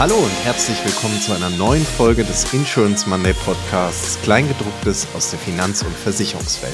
Hallo 0.00 0.14
und 0.14 0.44
herzlich 0.44 0.82
willkommen 0.82 1.20
zu 1.20 1.34
einer 1.34 1.50
neuen 1.50 1.84
Folge 1.84 2.24
des 2.24 2.50
Insurance 2.54 3.06
Monday 3.06 3.34
Podcasts, 3.34 4.18
Kleingedrucktes 4.22 5.06
aus 5.14 5.28
der 5.28 5.38
Finanz- 5.38 5.82
und 5.82 5.94
Versicherungswelt. 5.94 6.72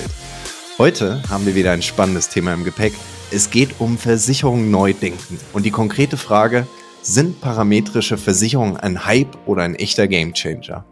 Heute 0.79 1.21
haben 1.29 1.45
wir 1.45 1.57
wieder 1.57 1.73
ein 1.73 1.83
spannendes 1.83 2.29
Thema 2.29 2.55
im 2.55 2.62
Gepäck. 2.62 2.93
Es 3.33 3.51
geht 3.51 3.81
um 3.81 3.98
Versicherungen 3.98 4.70
neu 4.70 4.93
denken 4.93 5.41
und 5.53 5.67
die 5.67 5.73
konkrete 5.73 6.17
Frage, 6.17 6.69
sind 7.03 7.41
parametrische 7.41 8.17
Versicherungen 8.17 8.77
ein 8.77 9.05
Hype 9.05 9.37
oder 9.45 9.65
ein 9.65 9.75
echter 9.75 10.06
Gamechanger? 10.06 10.84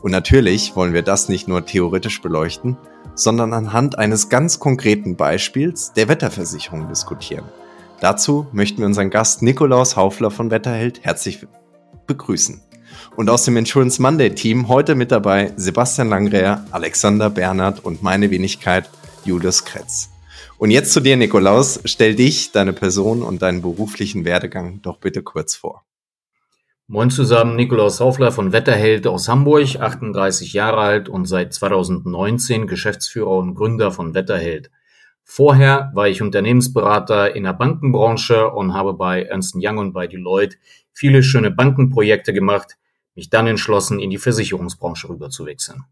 Und 0.00 0.10
natürlich 0.10 0.74
wollen 0.76 0.94
wir 0.94 1.02
das 1.02 1.28
nicht 1.28 1.48
nur 1.48 1.66
theoretisch 1.66 2.22
beleuchten, 2.22 2.78
sondern 3.14 3.52
anhand 3.52 3.98
eines 3.98 4.30
ganz 4.30 4.58
konkreten 4.58 5.16
Beispiels 5.16 5.92
der 5.92 6.08
Wetterversicherung 6.08 6.88
diskutieren. 6.88 7.44
Dazu 8.00 8.46
möchten 8.52 8.78
wir 8.78 8.86
unseren 8.86 9.10
Gast 9.10 9.42
Nikolaus 9.42 9.96
Haufler 9.96 10.30
von 10.30 10.50
Wetterheld 10.50 11.04
herzlich 11.04 11.46
begrüßen. 12.06 12.60
Und 13.16 13.30
aus 13.30 13.44
dem 13.44 13.56
Insurance 13.56 14.00
Monday 14.00 14.34
Team 14.34 14.68
heute 14.68 14.94
mit 14.94 15.10
dabei 15.10 15.52
Sebastian 15.56 16.08
Langreher, 16.08 16.64
Alexander 16.70 17.30
Bernhard 17.30 17.84
und 17.84 18.02
meine 18.02 18.30
Wenigkeit 18.30 18.88
Julius 19.24 19.64
Kretz. 19.64 20.10
Und 20.58 20.70
jetzt 20.70 20.92
zu 20.92 21.00
dir, 21.00 21.16
Nikolaus. 21.16 21.80
Stell 21.84 22.14
dich, 22.14 22.52
deine 22.52 22.72
Person 22.72 23.22
und 23.22 23.42
deinen 23.42 23.62
beruflichen 23.62 24.24
Werdegang 24.24 24.80
doch 24.82 24.98
bitte 24.98 25.22
kurz 25.22 25.54
vor. 25.54 25.84
Moin 26.86 27.10
zusammen, 27.10 27.56
Nikolaus 27.56 28.00
Haufler 28.00 28.30
von 28.30 28.52
Wetterheld 28.52 29.06
aus 29.06 29.28
Hamburg, 29.28 29.80
38 29.80 30.52
Jahre 30.52 30.78
alt 30.78 31.08
und 31.08 31.24
seit 31.24 31.54
2019 31.54 32.66
Geschäftsführer 32.66 33.38
und 33.38 33.54
Gründer 33.54 33.90
von 33.90 34.14
Wetterheld. 34.14 34.70
Vorher 35.24 35.90
war 35.94 36.08
ich 36.08 36.20
Unternehmensberater 36.20 37.34
in 37.34 37.44
der 37.44 37.54
Bankenbranche 37.54 38.50
und 38.50 38.74
habe 38.74 38.92
bei 38.92 39.22
Ernst 39.22 39.56
Young 39.58 39.78
und 39.78 39.92
bei 39.94 40.06
Deloitte 40.06 40.58
viele 40.94 41.22
schöne 41.22 41.50
Bankenprojekte 41.50 42.32
gemacht, 42.32 42.78
mich 43.14 43.28
dann 43.28 43.46
entschlossen, 43.46 44.00
in 44.00 44.10
die 44.10 44.18
Versicherungsbranche 44.18 45.08
rüberzuwechseln. 45.08 45.84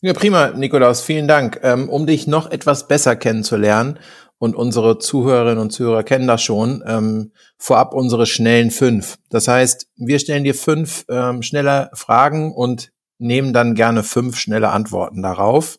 Ja, 0.00 0.12
prima, 0.12 0.50
Nikolaus, 0.50 1.00
vielen 1.00 1.28
Dank. 1.28 1.60
Ähm, 1.62 1.88
um 1.88 2.06
dich 2.06 2.26
noch 2.26 2.50
etwas 2.50 2.88
besser 2.88 3.16
kennenzulernen, 3.16 3.98
und 4.38 4.54
unsere 4.54 4.98
Zuhörerinnen 4.98 5.58
und 5.58 5.70
Zuhörer 5.70 6.02
kennen 6.02 6.26
das 6.26 6.42
schon, 6.42 6.82
ähm, 6.86 7.32
vorab 7.56 7.94
unsere 7.94 8.26
schnellen 8.26 8.70
fünf. 8.70 9.18
Das 9.30 9.48
heißt, 9.48 9.88
wir 9.96 10.18
stellen 10.18 10.44
dir 10.44 10.54
fünf 10.54 11.04
ähm, 11.08 11.42
schnelle 11.42 11.90
Fragen 11.94 12.52
und 12.54 12.92
nehmen 13.18 13.52
dann 13.52 13.74
gerne 13.74 14.02
fünf 14.02 14.36
schnelle 14.36 14.70
Antworten 14.70 15.22
darauf. 15.22 15.78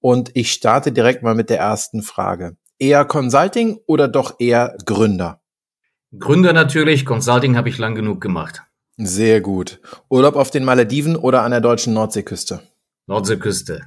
Und 0.00 0.32
ich 0.34 0.52
starte 0.52 0.92
direkt 0.92 1.22
mal 1.22 1.34
mit 1.34 1.50
der 1.50 1.58
ersten 1.58 2.02
Frage. 2.02 2.56
Eher 2.78 3.04
Consulting 3.04 3.78
oder 3.86 4.08
doch 4.08 4.40
eher 4.40 4.76
Gründer? 4.84 5.40
Gründer 6.18 6.52
natürlich, 6.52 7.04
Consulting 7.04 7.56
habe 7.56 7.68
ich 7.68 7.78
lang 7.78 7.94
genug 7.94 8.20
gemacht. 8.20 8.62
Sehr 8.96 9.40
gut. 9.40 9.80
Urlaub 10.08 10.36
auf 10.36 10.50
den 10.50 10.64
Malediven 10.64 11.16
oder 11.16 11.42
an 11.42 11.50
der 11.50 11.60
deutschen 11.60 11.94
Nordseeküste? 11.94 12.62
Nordseeküste. 13.06 13.82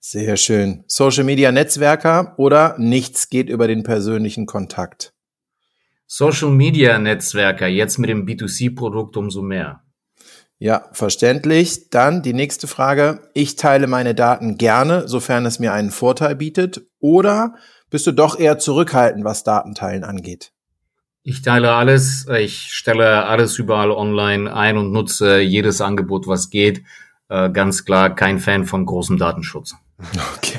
Sehr 0.00 0.36
schön. 0.36 0.84
Social 0.86 1.24
Media 1.24 1.52
Netzwerker 1.52 2.34
oder 2.36 2.74
nichts 2.78 3.28
geht 3.28 3.48
über 3.48 3.68
den 3.68 3.82
persönlichen 3.82 4.46
Kontakt? 4.46 5.14
Social 6.06 6.50
Media 6.50 6.98
Netzwerker, 6.98 7.66
jetzt 7.66 7.98
mit 7.98 8.10
dem 8.10 8.26
B2C-Produkt 8.26 9.16
umso 9.16 9.42
mehr. 9.42 9.82
Ja, 10.58 10.88
verständlich. 10.92 11.90
Dann 11.90 12.22
die 12.22 12.32
nächste 12.32 12.66
Frage. 12.66 13.30
Ich 13.34 13.56
teile 13.56 13.86
meine 13.86 14.14
Daten 14.14 14.58
gerne, 14.58 15.06
sofern 15.06 15.46
es 15.46 15.60
mir 15.60 15.72
einen 15.72 15.90
Vorteil 15.90 16.34
bietet. 16.34 16.82
Oder 16.98 17.54
bist 17.90 18.06
du 18.06 18.12
doch 18.12 18.38
eher 18.38 18.58
zurückhaltend, 18.58 19.24
was 19.24 19.44
Datenteilen 19.44 20.02
angeht? 20.02 20.52
Ich 21.28 21.42
teile 21.42 21.74
alles. 21.74 22.26
Ich 22.40 22.72
stelle 22.72 23.26
alles 23.26 23.58
überall 23.58 23.90
online 23.90 24.50
ein 24.50 24.78
und 24.78 24.92
nutze 24.92 25.40
jedes 25.40 25.82
Angebot, 25.82 26.26
was 26.26 26.48
geht. 26.48 26.84
Äh, 27.28 27.50
ganz 27.50 27.84
klar 27.84 28.14
kein 28.14 28.38
Fan 28.38 28.64
von 28.64 28.86
großem 28.86 29.18
Datenschutz. 29.18 29.74
Okay. 30.38 30.58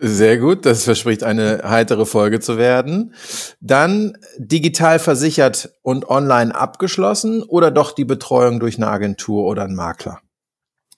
Sehr 0.00 0.38
gut, 0.38 0.66
das 0.66 0.82
verspricht 0.82 1.22
eine 1.22 1.60
heitere 1.62 2.04
Folge 2.04 2.40
zu 2.40 2.58
werden. 2.58 3.14
Dann 3.60 4.18
digital 4.38 4.98
versichert 4.98 5.70
und 5.82 6.08
online 6.08 6.52
abgeschlossen 6.52 7.44
oder 7.44 7.70
doch 7.70 7.92
die 7.92 8.04
Betreuung 8.04 8.58
durch 8.58 8.76
eine 8.76 8.88
Agentur 8.88 9.44
oder 9.44 9.62
einen 9.62 9.76
Makler? 9.76 10.20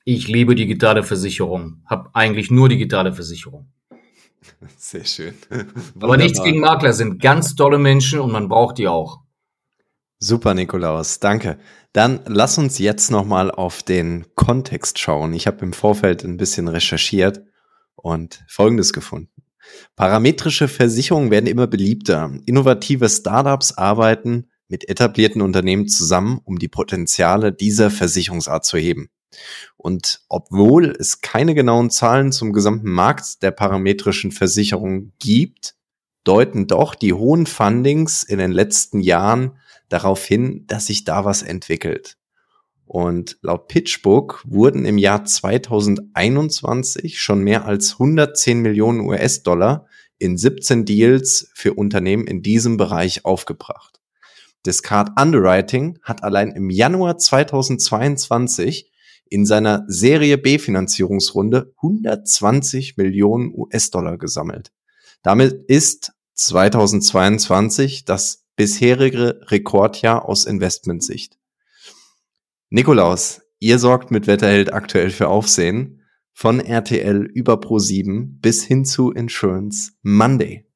Ich 0.06 0.28
liebe 0.28 0.54
digitale 0.54 1.02
Versicherung, 1.02 1.82
habe 1.84 2.08
eigentlich 2.14 2.50
nur 2.50 2.70
digitale 2.70 3.12
Versicherung. 3.12 3.70
Sehr 4.76 5.04
schön. 5.04 5.34
Aber 6.00 6.16
nichts 6.16 6.42
gegen 6.42 6.60
Makler, 6.60 6.92
sind 6.92 7.20
ganz 7.20 7.54
tolle 7.54 7.78
Menschen 7.78 8.20
und 8.20 8.32
man 8.32 8.48
braucht 8.48 8.78
die 8.78 8.88
auch. 8.88 9.20
Super, 10.18 10.54
Nikolaus, 10.54 11.18
danke. 11.18 11.58
Dann 11.92 12.20
lass 12.26 12.58
uns 12.58 12.78
jetzt 12.78 13.10
nochmal 13.10 13.50
auf 13.50 13.82
den 13.82 14.26
Kontext 14.34 14.98
schauen. 14.98 15.32
Ich 15.32 15.46
habe 15.46 15.64
im 15.64 15.72
Vorfeld 15.72 16.24
ein 16.24 16.36
bisschen 16.36 16.68
recherchiert 16.68 17.42
und 17.94 18.44
Folgendes 18.46 18.92
gefunden. 18.92 19.32
Parametrische 19.96 20.68
Versicherungen 20.68 21.30
werden 21.30 21.46
immer 21.46 21.66
beliebter. 21.66 22.32
Innovative 22.46 23.08
Startups 23.08 23.72
arbeiten 23.72 24.50
mit 24.68 24.88
etablierten 24.88 25.42
Unternehmen 25.42 25.88
zusammen, 25.88 26.40
um 26.44 26.58
die 26.58 26.68
Potenziale 26.68 27.52
dieser 27.52 27.90
Versicherungsart 27.90 28.64
zu 28.64 28.78
heben. 28.78 29.08
Und 29.76 30.22
obwohl 30.28 30.94
es 30.98 31.20
keine 31.20 31.54
genauen 31.54 31.90
Zahlen 31.90 32.32
zum 32.32 32.52
gesamten 32.52 32.90
Markt 32.90 33.42
der 33.42 33.50
parametrischen 33.50 34.32
Versicherungen 34.32 35.12
gibt, 35.18 35.74
deuten 36.24 36.66
doch 36.66 36.94
die 36.94 37.12
hohen 37.12 37.46
Fundings 37.46 38.22
in 38.22 38.38
den 38.38 38.52
letzten 38.52 39.00
Jahren 39.00 39.58
darauf 39.88 40.24
hin, 40.24 40.64
dass 40.66 40.86
sich 40.86 41.04
da 41.04 41.24
was 41.24 41.42
entwickelt. 41.42 42.16
Und 42.84 43.38
laut 43.42 43.68
PitchBook 43.68 44.42
wurden 44.46 44.84
im 44.84 44.98
Jahr 44.98 45.24
2021 45.24 47.20
schon 47.20 47.42
mehr 47.42 47.64
als 47.64 47.92
110 47.92 48.60
Millionen 48.60 49.00
US-Dollar 49.00 49.86
in 50.18 50.36
17 50.36 50.84
Deals 50.84 51.50
für 51.54 51.74
Unternehmen 51.74 52.26
in 52.26 52.42
diesem 52.42 52.76
Bereich 52.76 53.24
aufgebracht. 53.24 54.00
Discard 54.66 55.18
Underwriting 55.18 55.98
hat 56.02 56.22
allein 56.22 56.50
im 56.50 56.68
Januar 56.68 57.16
2022 57.16 58.89
in 59.30 59.46
seiner 59.46 59.84
Serie 59.86 60.36
B 60.36 60.58
Finanzierungsrunde 60.58 61.72
120 61.76 62.96
Millionen 62.96 63.54
US-Dollar 63.54 64.18
gesammelt. 64.18 64.72
Damit 65.22 65.64
ist 65.68 66.12
2022 66.34 68.04
das 68.04 68.44
bisherige 68.56 69.40
Rekordjahr 69.46 70.28
aus 70.28 70.44
Investmentsicht. 70.44 71.38
Nikolaus, 72.68 73.40
ihr 73.58 73.78
sorgt 73.78 74.10
mit 74.10 74.26
Wetterheld 74.26 74.72
aktuell 74.72 75.10
für 75.10 75.28
Aufsehen 75.28 76.02
von 76.32 76.60
RTL 76.60 77.24
über 77.24 77.54
Pro7 77.54 78.40
bis 78.40 78.64
hin 78.64 78.84
zu 78.84 79.12
Insurance 79.12 79.92
Monday. 80.02 80.69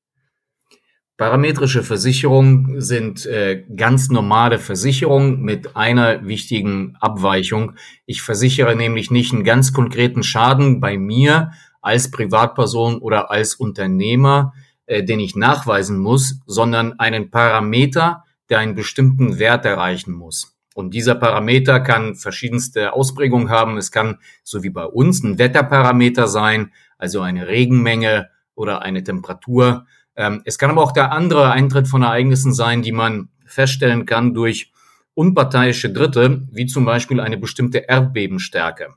Parametrische 1.17 1.85
Versicherungen 1.85 2.81
sind 2.81 3.25
äh, 3.25 3.65
ganz 3.77 4.09
normale 4.09 4.59
Versicherungen 4.59 5.43
mit 5.43 5.77
einer 5.77 6.27
wichtigen 6.27 6.97
Abweichung. 6.99 7.75
Ich 8.05 8.21
versichere 8.21 8.75
nämlich 8.75 9.13
nicht 9.13 9.33
einen 9.33 9.45
ganz 9.45 9.73
konkreten 9.73 10.25
Schaden 10.25 10.81
bei 10.81 10.99
mir 10.99 11.53
als 11.81 12.11
Privatperson 12.11 12.99
oder 12.99 13.31
als 13.31 13.55
Unternehmer, 13.55 14.55
äh, 14.87 15.05
den 15.05 15.21
ich 15.21 15.37
nachweisen 15.37 16.01
muss, 16.01 16.41
sondern 16.47 16.99
einen 16.99 17.31
Parameter, 17.31 18.25
der 18.51 18.59
einen 18.59 18.75
bestimmten 18.75 19.39
Wert 19.39 19.65
erreichen 19.65 20.13
muss. 20.13 20.57
Und 20.75 20.95
dieser 20.95 21.15
Parameter 21.15 21.79
kann 21.79 22.17
verschiedenste 22.17 22.93
Ausprägungen 22.93 23.51
haben. 23.51 23.77
Es 23.77 23.93
kann, 23.93 24.19
so 24.43 24.65
wie 24.65 24.71
bei 24.71 24.85
uns, 24.85 25.23
ein 25.23 25.39
Wetterparameter 25.39 26.27
sein, 26.27 26.73
also 26.99 27.21
eine 27.21 27.47
Regenmenge 27.47 28.31
oder 28.57 28.83
eine 28.83 29.05
Temperatur. 29.05 29.87
Ähm, 30.17 30.43
es 30.45 30.59
kann 30.59 30.71
aber 30.71 30.83
auch 30.83 30.93
der 30.93 31.13
andere 31.13 31.51
Eintritt 31.51 31.89
von 31.89 32.03
Ereignissen 32.03 32.53
sein, 32.53 32.83
die 32.83 32.93
man 32.93 33.29
feststellen 33.47 34.07
kann 34.07 34.35
durch 34.35 34.73
unparteiische 35.15 35.91
Dritte, 35.91 36.47
wie 36.51 36.67
zum 36.67 36.85
Beispiel 36.85 37.21
eine 37.21 37.39
bestimmte 37.39 37.79
Erdbebenstärke. 37.79 38.95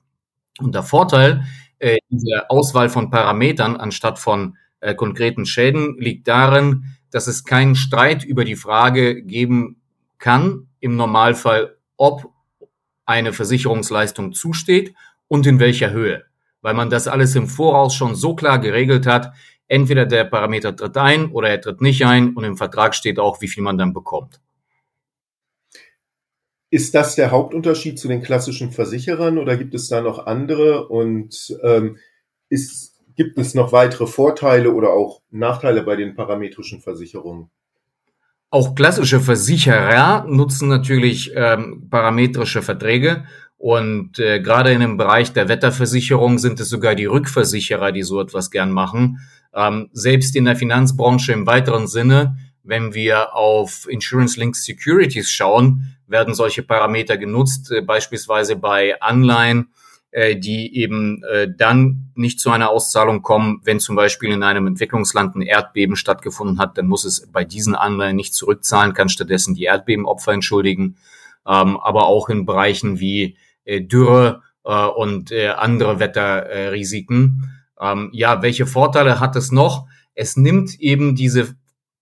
Und 0.60 0.74
der 0.74 0.84
Vorteil 0.84 1.44
äh, 1.80 1.98
dieser 2.10 2.50
Auswahl 2.50 2.90
von 2.90 3.10
Parametern 3.10 3.76
anstatt 3.76 4.20
von 4.20 4.58
äh, 4.80 4.96
konkreten 4.96 5.46
Schäden 5.46 5.98
liegt 6.00 6.28
darin, 6.28 6.96
dass 7.12 7.28
es 7.28 7.44
keinen 7.44 7.76
Streit 7.76 8.24
über 8.24 8.46
die 8.46 8.56
Frage 8.56 9.22
geben 9.24 9.82
kann, 10.18 10.68
im 10.80 10.96
Normalfall, 10.96 11.78
ob 11.96 12.32
eine 13.06 13.34
Versicherungsleistung 13.34 14.34
zusteht 14.34 14.94
und 15.28 15.48
in 15.48 15.60
welcher 15.60 15.92
Höhe, 15.92 16.26
weil 16.62 16.74
man 16.74 16.90
das 16.90 17.08
alles 17.08 17.36
im 17.36 17.48
Voraus 17.48 17.96
schon 17.96 18.16
so 18.16 18.36
klar 18.36 18.60
geregelt 18.60 19.08
hat, 19.08 19.34
entweder 19.68 20.06
der 20.06 20.26
Parameter 20.26 20.76
tritt 20.76 20.98
ein 20.98 21.32
oder 21.32 21.50
er 21.50 21.62
tritt 21.62 21.82
nicht 21.82 22.06
ein 22.06 22.34
und 22.34 22.44
im 22.44 22.58
Vertrag 22.58 22.96
steht 22.96 23.20
auch, 23.20 23.42
wie 23.42 23.48
viel 23.48 23.64
man 23.64 23.78
dann 23.78 23.94
bekommt. 23.94 24.40
Ist 26.70 26.96
das 26.96 27.16
der 27.16 27.32
Hauptunterschied 27.32 27.98
zu 27.98 28.08
den 28.08 28.22
klassischen 28.22 28.72
Versicherern 28.72 29.38
oder 29.38 29.56
gibt 29.56 29.74
es 29.74 29.88
da 29.88 30.02
noch 30.02 30.26
andere? 30.26 30.88
Und 30.90 31.58
ähm, 31.64 31.98
ist, 32.50 32.96
gibt 33.16 33.38
es 33.38 33.54
noch 33.54 33.72
weitere 33.72 34.06
Vorteile 34.06 34.74
oder 34.74 34.92
auch 34.92 35.22
Nachteile 35.32 35.84
bei 35.84 35.96
den 35.96 36.16
parametrischen 36.16 36.82
Versicherungen? 36.82 37.50
Auch 38.50 38.76
klassische 38.76 39.20
Versicherer 39.20 40.26
nutzen 40.28 40.70
natürlich 40.70 41.32
ähm, 41.36 41.88
parametrische 41.90 42.62
Verträge 42.62 43.26
und 43.58 44.20
äh, 44.20 44.40
gerade 44.40 44.72
in 44.72 44.82
dem 44.82 44.98
Bereich 44.98 45.34
der 45.34 45.50
Wetterversicherung 45.50 46.38
sind 46.38 46.60
es 46.60 46.70
sogar 46.70 46.94
die 46.94 47.06
Rückversicherer, 47.06 47.92
die 47.92 48.04
so 48.04 48.22
etwas 48.22 48.52
gern 48.52 48.72
machen. 48.72 49.20
Ähm, 49.54 49.90
selbst 49.94 50.36
in 50.36 50.46
der 50.46 50.56
Finanzbranche 50.56 51.34
im 51.34 51.48
weiteren 51.48 51.88
Sinne, 51.88 52.38
wenn 52.64 52.94
wir 52.94 53.36
auf 53.36 53.88
Insurance 53.90 54.40
Linked 54.40 54.62
Securities 54.62 55.32
schauen, 55.32 55.96
werden 56.06 56.36
solche 56.36 56.62
Parameter 56.62 57.18
genutzt, 57.18 57.72
äh, 57.72 57.82
beispielsweise 57.82 58.58
bei 58.58 59.02
Anleihen, 59.02 59.70
äh, 60.12 60.36
die 60.36 60.76
eben 60.78 61.24
äh, 61.24 61.48
dann 61.52 62.12
nicht 62.14 62.40
zu 62.40 62.52
einer 62.52 62.70
Auszahlung 62.70 63.24
kommen, 63.24 63.62
wenn 63.64 63.80
zum 63.80 63.96
Beispiel 63.96 64.32
in 64.32 64.44
einem 64.44 64.68
Entwicklungsland 64.68 65.36
ein 65.36 65.42
Erdbeben 65.42 65.96
stattgefunden 65.96 66.60
hat, 66.60 66.78
dann 66.78 66.88
muss 66.88 67.06
es 67.06 67.28
bei 67.32 67.44
diesen 67.44 67.74
Anleihen 67.74 68.16
nicht 68.16 68.36
zurückzahlen, 68.36 68.94
kann 68.94 69.10
stattdessen 69.10 69.56
die 69.56 69.64
Erdbebenopfer 69.64 70.32
entschuldigen. 70.32 70.98
Ähm, 71.48 71.78
aber 71.78 72.06
auch 72.06 72.30
in 72.30 72.46
Bereichen 72.46 73.00
wie 73.00 73.36
Dürre 73.68 74.42
äh, 74.64 74.86
und 74.86 75.32
äh, 75.32 75.50
andere 75.50 76.00
Wetterrisiken. 76.00 77.52
Ähm, 77.80 78.10
ja, 78.14 78.42
welche 78.42 78.66
Vorteile 78.66 79.20
hat 79.20 79.36
es 79.36 79.52
noch? 79.52 79.88
Es 80.16 80.36
nimmt 80.36 80.80
eben 80.80 81.16
diese 81.16 81.56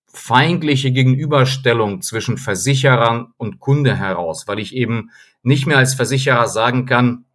feindliche 0.07 0.91
Gegenüberstellung 0.91 2.01
zwischen 2.01 2.37
Versicherern 2.37 3.33
und 3.37 3.59
Kunde 3.59 3.95
heraus, 3.95 4.47
weil 4.47 4.59
ich 4.59 4.73
eben 4.73 5.11
nicht 5.43 5.67
mehr 5.67 5.77
als 5.77 5.93
Versicherer 5.93 6.47
sagen 6.47 6.85
kann, 6.85 7.25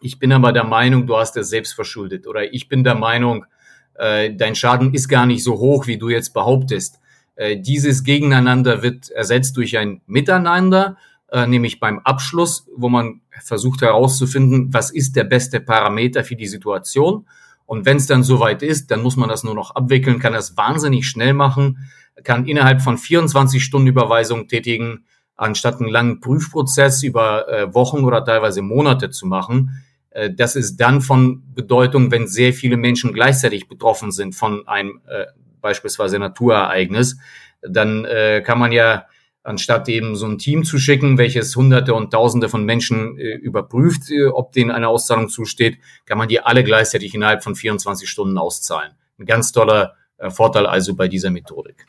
ich 0.00 0.18
bin 0.18 0.32
aber 0.32 0.52
der 0.52 0.64
Meinung, 0.64 1.06
du 1.06 1.16
hast 1.16 1.36
es 1.36 1.48
selbst 1.48 1.72
verschuldet 1.72 2.26
oder 2.26 2.52
ich 2.52 2.68
bin 2.68 2.84
der 2.84 2.94
Meinung, 2.94 3.46
äh, 3.94 4.32
dein 4.34 4.54
Schaden 4.54 4.94
ist 4.94 5.08
gar 5.08 5.26
nicht 5.26 5.42
so 5.42 5.58
hoch, 5.58 5.86
wie 5.86 5.98
du 5.98 6.08
jetzt 6.08 6.32
behauptest. 6.34 7.00
Äh, 7.34 7.56
dieses 7.58 8.04
Gegeneinander 8.04 8.82
wird 8.82 9.10
ersetzt 9.10 9.56
durch 9.56 9.76
ein 9.76 10.00
Miteinander, 10.06 10.96
äh, 11.30 11.46
nämlich 11.46 11.80
beim 11.80 11.98
Abschluss, 12.00 12.66
wo 12.76 12.88
man 12.88 13.20
versucht 13.42 13.82
herauszufinden, 13.82 14.72
was 14.72 14.90
ist 14.90 15.16
der 15.16 15.24
beste 15.24 15.60
Parameter 15.60 16.24
für 16.24 16.36
die 16.36 16.46
Situation. 16.46 17.26
Und 17.66 17.84
wenn 17.84 17.98
es 17.98 18.06
dann 18.06 18.22
soweit 18.22 18.62
ist, 18.62 18.90
dann 18.90 19.02
muss 19.02 19.16
man 19.16 19.28
das 19.28 19.44
nur 19.44 19.54
noch 19.54 19.74
abwickeln, 19.74 20.18
kann 20.18 20.32
das 20.32 20.56
wahnsinnig 20.56 21.06
schnell 21.06 21.34
machen, 21.34 21.90
kann 22.24 22.46
innerhalb 22.46 22.80
von 22.80 22.96
24 22.96 23.62
Stunden 23.62 23.88
Überweisung 23.88 24.48
tätigen, 24.48 25.04
anstatt 25.36 25.80
einen 25.80 25.90
langen 25.90 26.20
Prüfprozess 26.20 27.02
über 27.02 27.48
äh, 27.48 27.74
Wochen 27.74 28.04
oder 28.04 28.24
teilweise 28.24 28.62
Monate 28.62 29.10
zu 29.10 29.26
machen. 29.26 29.84
Äh, 30.10 30.30
das 30.34 30.56
ist 30.56 30.76
dann 30.76 31.00
von 31.00 31.42
Bedeutung, 31.54 32.10
wenn 32.10 32.26
sehr 32.26 32.52
viele 32.52 32.76
Menschen 32.76 33.12
gleichzeitig 33.12 33.68
betroffen 33.68 34.12
sind 34.12 34.34
von 34.34 34.66
einem 34.66 35.00
äh, 35.06 35.26
beispielsweise 35.60 36.18
Naturereignis. 36.18 37.18
Dann 37.62 38.04
äh, 38.04 38.42
kann 38.44 38.58
man 38.58 38.72
ja 38.72 39.04
anstatt 39.42 39.88
eben 39.88 40.16
so 40.16 40.26
ein 40.26 40.38
Team 40.38 40.64
zu 40.64 40.78
schicken, 40.78 41.18
welches 41.18 41.54
Hunderte 41.56 41.94
und 41.94 42.12
Tausende 42.12 42.48
von 42.48 42.64
Menschen 42.64 43.18
äh, 43.18 43.34
überprüft, 43.34 44.10
äh, 44.10 44.26
ob 44.26 44.52
denen 44.52 44.70
eine 44.70 44.88
Auszahlung 44.88 45.28
zusteht, 45.28 45.78
kann 46.06 46.18
man 46.18 46.28
die 46.28 46.40
alle 46.40 46.64
gleichzeitig 46.64 47.14
innerhalb 47.14 47.42
von 47.42 47.54
24 47.54 48.08
Stunden 48.08 48.38
auszahlen. 48.38 48.92
Ein 49.18 49.26
ganz 49.26 49.52
toller 49.52 49.94
äh, 50.18 50.30
Vorteil 50.30 50.66
also 50.66 50.94
bei 50.94 51.08
dieser 51.08 51.30
Methodik. 51.30 51.86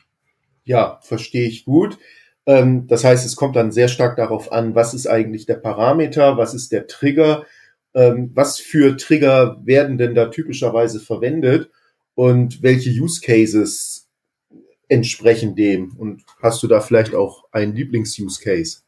Ja, 0.64 1.00
verstehe 1.02 1.48
ich 1.48 1.66
gut. 1.66 1.98
Ähm, 2.46 2.88
das 2.88 3.04
heißt, 3.04 3.26
es 3.26 3.36
kommt 3.36 3.56
dann 3.56 3.72
sehr 3.72 3.88
stark 3.88 4.16
darauf 4.16 4.52
an, 4.52 4.76
was 4.76 4.94
ist 4.94 5.08
eigentlich 5.08 5.46
der 5.46 5.56
Parameter, 5.56 6.38
was 6.38 6.54
ist 6.54 6.72
der 6.72 6.88
Trigger, 6.88 7.46
ähm, 7.94 8.32
was 8.34 8.60
für 8.60 8.96
Trigger 8.98 9.60
werden 9.64 9.98
denn 9.98 10.16
da 10.16 10.28
typischerweise 10.28 11.00
verwendet 11.00 11.70
und 12.16 12.62
welche 12.62 12.90
Use 12.90 13.22
Cases 13.22 13.99
entsprechen 14.90 15.56
dem? 15.56 15.96
Und 15.98 16.24
hast 16.42 16.62
du 16.62 16.68
da 16.68 16.82
vielleicht 16.82 17.16
auch 17.16 17.46
einen 17.52 17.74
Lieblings-Use-Case? 17.76 18.82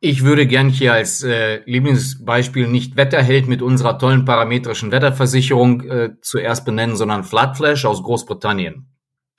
Ich 0.00 0.22
würde 0.22 0.46
gern 0.46 0.68
hier 0.68 0.92
als 0.92 1.24
äh, 1.24 1.60
Lieblingsbeispiel 1.64 2.68
nicht 2.68 2.96
Wetterheld 2.96 3.48
mit 3.48 3.62
unserer 3.62 3.98
tollen 3.98 4.24
parametrischen 4.24 4.92
Wetterversicherung 4.92 5.80
äh, 5.82 6.10
zuerst 6.22 6.64
benennen, 6.64 6.94
sondern 6.94 7.24
Floodflash 7.24 7.84
aus 7.84 8.04
Großbritannien. 8.04 8.86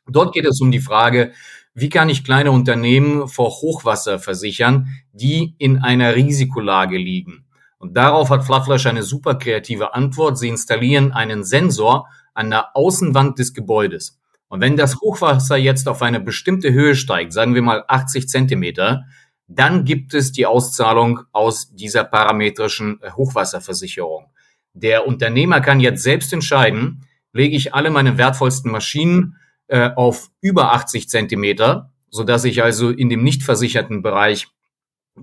Dort 0.05 0.33
geht 0.33 0.45
es 0.45 0.59
um 0.59 0.69
die 0.71 0.81
Frage, 0.81 1.31
wie 1.73 1.87
kann 1.87 2.09
ich 2.09 2.25
kleine 2.25 2.51
Unternehmen 2.51 3.29
vor 3.29 3.49
Hochwasser 3.49 4.19
versichern, 4.19 4.89
die 5.13 5.55
in 5.59 5.77
einer 5.77 6.15
Risikolage 6.15 6.97
liegen? 6.97 7.45
Und 7.77 7.95
darauf 7.95 8.29
hat 8.29 8.43
Floodflash 8.43 8.87
eine 8.87 9.03
super 9.03 9.35
kreative 9.35 9.93
Antwort. 9.93 10.37
Sie 10.37 10.49
installieren 10.49 11.13
einen 11.13 11.45
Sensor 11.45 12.07
an 12.33 12.49
der 12.49 12.75
Außenwand 12.75 13.39
des 13.39 13.53
Gebäudes. 13.53 14.18
Und 14.49 14.61
wenn 14.61 14.75
das 14.75 14.99
Hochwasser 14.99 15.57
jetzt 15.57 15.87
auf 15.87 16.01
eine 16.01 16.19
bestimmte 16.19 16.73
Höhe 16.73 16.95
steigt, 16.95 17.33
sagen 17.33 17.55
wir 17.55 17.61
mal 17.61 17.85
80 17.87 18.27
Zentimeter, 18.27 19.05
dann 19.47 19.85
gibt 19.85 20.13
es 20.13 20.31
die 20.31 20.45
Auszahlung 20.45 21.21
aus 21.31 21.73
dieser 21.73 22.03
parametrischen 22.03 22.99
äh, 23.01 23.11
Hochwasserversicherung. 23.11 24.27
Der 24.73 25.07
Unternehmer 25.07 25.61
kann 25.61 25.79
jetzt 25.79 26.03
selbst 26.03 26.33
entscheiden, 26.33 27.05
lege 27.31 27.55
ich 27.55 27.73
alle 27.73 27.89
meine 27.89 28.17
wertvollsten 28.17 28.71
Maschinen 28.71 29.37
äh, 29.67 29.89
auf 29.95 30.29
über 30.41 30.73
80 30.73 31.09
Zentimeter, 31.09 31.91
so 32.09 32.23
dass 32.23 32.43
ich 32.43 32.63
also 32.63 32.89
in 32.89 33.09
dem 33.09 33.23
nicht 33.23 33.43
versicherten 33.43 34.01
Bereich 34.01 34.47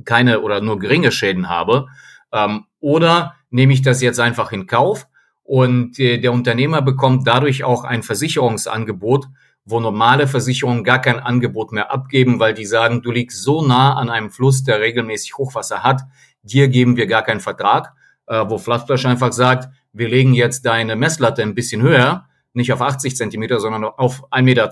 keine 0.04 0.40
oder 0.40 0.60
nur 0.60 0.78
geringe 0.78 1.10
Schäden 1.10 1.48
habe, 1.48 1.86
ähm, 2.32 2.64
oder 2.80 3.34
nehme 3.50 3.72
ich 3.72 3.82
das 3.82 4.02
jetzt 4.02 4.20
einfach 4.20 4.52
in 4.52 4.66
Kauf 4.66 5.06
und 5.46 5.98
äh, 6.00 6.18
der 6.18 6.32
Unternehmer 6.32 6.82
bekommt 6.82 7.26
dadurch 7.26 7.62
auch 7.62 7.84
ein 7.84 8.02
Versicherungsangebot, 8.02 9.26
wo 9.64 9.80
normale 9.80 10.26
Versicherungen 10.26 10.84
gar 10.84 11.00
kein 11.00 11.20
Angebot 11.20 11.72
mehr 11.72 11.92
abgeben, 11.92 12.40
weil 12.40 12.52
die 12.52 12.66
sagen, 12.66 13.02
du 13.02 13.10
liegst 13.12 13.42
so 13.42 13.64
nah 13.64 13.94
an 13.94 14.10
einem 14.10 14.30
Fluss, 14.30 14.64
der 14.64 14.80
regelmäßig 14.80 15.38
Hochwasser 15.38 15.82
hat, 15.82 16.02
dir 16.42 16.68
geben 16.68 16.96
wir 16.96 17.06
gar 17.06 17.22
keinen 17.22 17.40
Vertrag, 17.40 17.92
äh, 18.26 18.44
wo 18.48 18.58
Flatflash 18.58 19.06
einfach 19.06 19.32
sagt, 19.32 19.68
wir 19.92 20.08
legen 20.08 20.34
jetzt 20.34 20.66
deine 20.66 20.96
Messlatte 20.96 21.42
ein 21.42 21.54
bisschen 21.54 21.80
höher, 21.80 22.26
nicht 22.52 22.72
auf 22.72 22.82
80 22.82 23.16
Zentimeter, 23.16 23.60
sondern 23.60 23.84
auf 23.84 24.24
1,20 24.32 24.42
Meter 24.42 24.70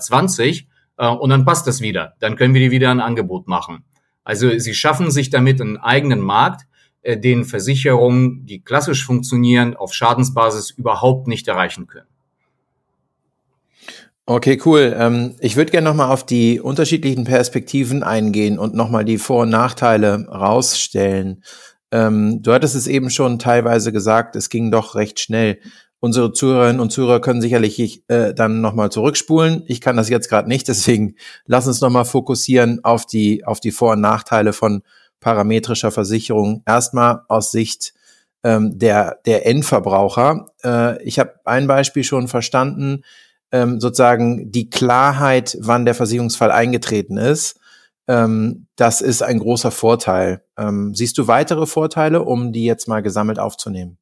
äh, 0.97 1.07
und 1.07 1.29
dann 1.29 1.45
passt 1.45 1.67
das 1.67 1.79
wieder. 1.79 2.15
Dann 2.19 2.35
können 2.35 2.53
wir 2.53 2.61
dir 2.61 2.71
wieder 2.71 2.91
ein 2.91 2.99
Angebot 2.99 3.47
machen. 3.47 3.85
Also 4.23 4.57
sie 4.57 4.73
schaffen 4.73 5.11
sich 5.11 5.29
damit 5.29 5.61
einen 5.61 5.77
eigenen 5.77 6.19
Markt, 6.19 6.65
den 7.05 7.45
Versicherungen, 7.45 8.45
die 8.45 8.61
klassisch 8.61 9.05
funktionieren, 9.05 9.75
auf 9.75 9.93
Schadensbasis 9.93 10.71
überhaupt 10.71 11.27
nicht 11.27 11.47
erreichen 11.47 11.87
können. 11.87 12.07
Okay, 14.27 14.59
cool. 14.65 14.95
Ähm, 14.97 15.35
ich 15.39 15.55
würde 15.55 15.71
gerne 15.71 15.87
nochmal 15.87 16.09
auf 16.09 16.25
die 16.25 16.59
unterschiedlichen 16.59 17.25
Perspektiven 17.25 18.01
eingehen 18.01 18.57
und 18.57 18.73
nochmal 18.73 19.05
die 19.05 19.19
Vor- 19.19 19.43
und 19.43 19.49
Nachteile 19.49 20.27
rausstellen. 20.27 21.43
Ähm, 21.91 22.41
du 22.41 22.51
hattest 22.51 22.73
es 22.73 22.87
eben 22.87 23.11
schon 23.11 23.37
teilweise 23.37 23.91
gesagt, 23.91 24.35
es 24.35 24.49
ging 24.49 24.71
doch 24.71 24.95
recht 24.95 25.19
schnell. 25.19 25.59
Unsere 25.99 26.33
Zuhörerinnen 26.33 26.81
und 26.81 26.91
Zuhörer 26.91 27.21
können 27.21 27.41
sicherlich 27.41 28.03
äh, 28.07 28.33
dann 28.33 28.61
nochmal 28.61 28.91
zurückspulen. 28.91 29.63
Ich 29.67 29.79
kann 29.79 29.95
das 29.95 30.09
jetzt 30.09 30.27
gerade 30.27 30.49
nicht, 30.49 30.67
deswegen 30.67 31.15
lass 31.45 31.67
uns 31.67 31.81
nochmal 31.81 32.05
fokussieren 32.05 32.83
auf 32.83 33.05
die, 33.05 33.45
auf 33.45 33.59
die 33.59 33.71
Vor- 33.71 33.93
und 33.93 34.01
Nachteile 34.01 34.53
von 34.53 34.81
parametrischer 35.25 35.89
Versicherung 35.89 36.61
erstmal 36.67 37.21
aus 37.29 37.49
Sicht 37.49 37.95
ähm, 38.43 38.77
der, 38.77 39.21
der 39.25 39.47
Endverbraucher. 39.47 40.51
Äh, 40.63 41.01
ich 41.01 41.17
habe 41.17 41.33
ein 41.45 41.65
Beispiel 41.65 42.03
schon 42.03 42.27
verstanden, 42.27 43.01
ähm, 43.51 43.81
sozusagen 43.81 44.51
die 44.51 44.69
Klarheit, 44.69 45.57
wann 45.59 45.85
der 45.85 45.95
Versicherungsfall 45.95 46.51
eingetreten 46.51 47.17
ist. 47.17 47.59
Ähm, 48.07 48.67
das 48.75 49.01
ist 49.01 49.23
ein 49.23 49.39
großer 49.39 49.71
Vorteil. 49.71 50.43
Ähm, 50.59 50.93
siehst 50.93 51.17
du 51.17 51.27
weitere 51.27 51.65
Vorteile, 51.65 52.21
um 52.21 52.53
die 52.53 52.65
jetzt 52.65 52.87
mal 52.87 53.01
gesammelt 53.01 53.39
aufzunehmen? 53.39 53.97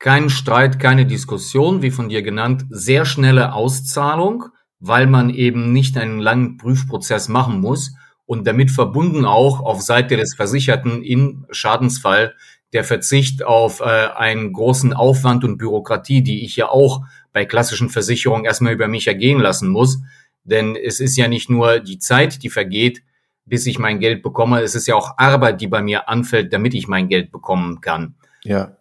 Kein 0.00 0.28
Streit, 0.28 0.80
keine 0.80 1.06
Diskussion, 1.06 1.82
wie 1.82 1.92
von 1.92 2.08
dir 2.08 2.22
genannt, 2.22 2.64
sehr 2.68 3.04
schnelle 3.04 3.52
Auszahlung, 3.52 4.46
weil 4.80 5.06
man 5.06 5.30
eben 5.30 5.72
nicht 5.72 5.96
einen 5.96 6.18
langen 6.18 6.56
Prüfprozess 6.56 7.28
machen 7.28 7.60
muss 7.60 7.92
und 8.26 8.46
damit 8.46 8.70
verbunden 8.70 9.24
auch 9.24 9.60
auf 9.60 9.82
Seite 9.82 10.16
des 10.16 10.34
Versicherten 10.34 11.02
im 11.02 11.46
Schadensfall 11.50 12.34
der 12.72 12.84
Verzicht 12.84 13.44
auf 13.44 13.80
äh, 13.80 13.84
einen 13.84 14.52
großen 14.52 14.92
Aufwand 14.92 15.44
und 15.44 15.58
Bürokratie, 15.58 16.22
die 16.22 16.44
ich 16.44 16.56
ja 16.56 16.68
auch 16.68 17.02
bei 17.32 17.44
klassischen 17.44 17.88
Versicherungen 17.88 18.44
erstmal 18.44 18.72
über 18.72 18.88
mich 18.88 19.06
ergehen 19.06 19.40
lassen 19.40 19.68
muss. 19.68 20.00
Denn 20.42 20.76
es 20.76 21.00
ist 21.00 21.16
ja 21.16 21.28
nicht 21.28 21.48
nur 21.48 21.80
die 21.80 21.98
Zeit, 21.98 22.42
die 22.42 22.50
vergeht, 22.50 23.02
bis 23.46 23.66
ich 23.66 23.78
mein 23.78 24.00
Geld 24.00 24.22
bekomme. 24.22 24.60
Es 24.60 24.74
ist 24.74 24.86
ja 24.86 24.96
auch 24.96 25.18
Arbeit, 25.18 25.60
die 25.60 25.68
bei 25.68 25.82
mir 25.82 26.08
anfällt, 26.08 26.52
damit 26.52 26.74
ich 26.74 26.88
mein 26.88 27.08
Geld 27.08 27.30
bekommen 27.30 27.80
kann. 27.80 28.14
Ja. 28.42 28.76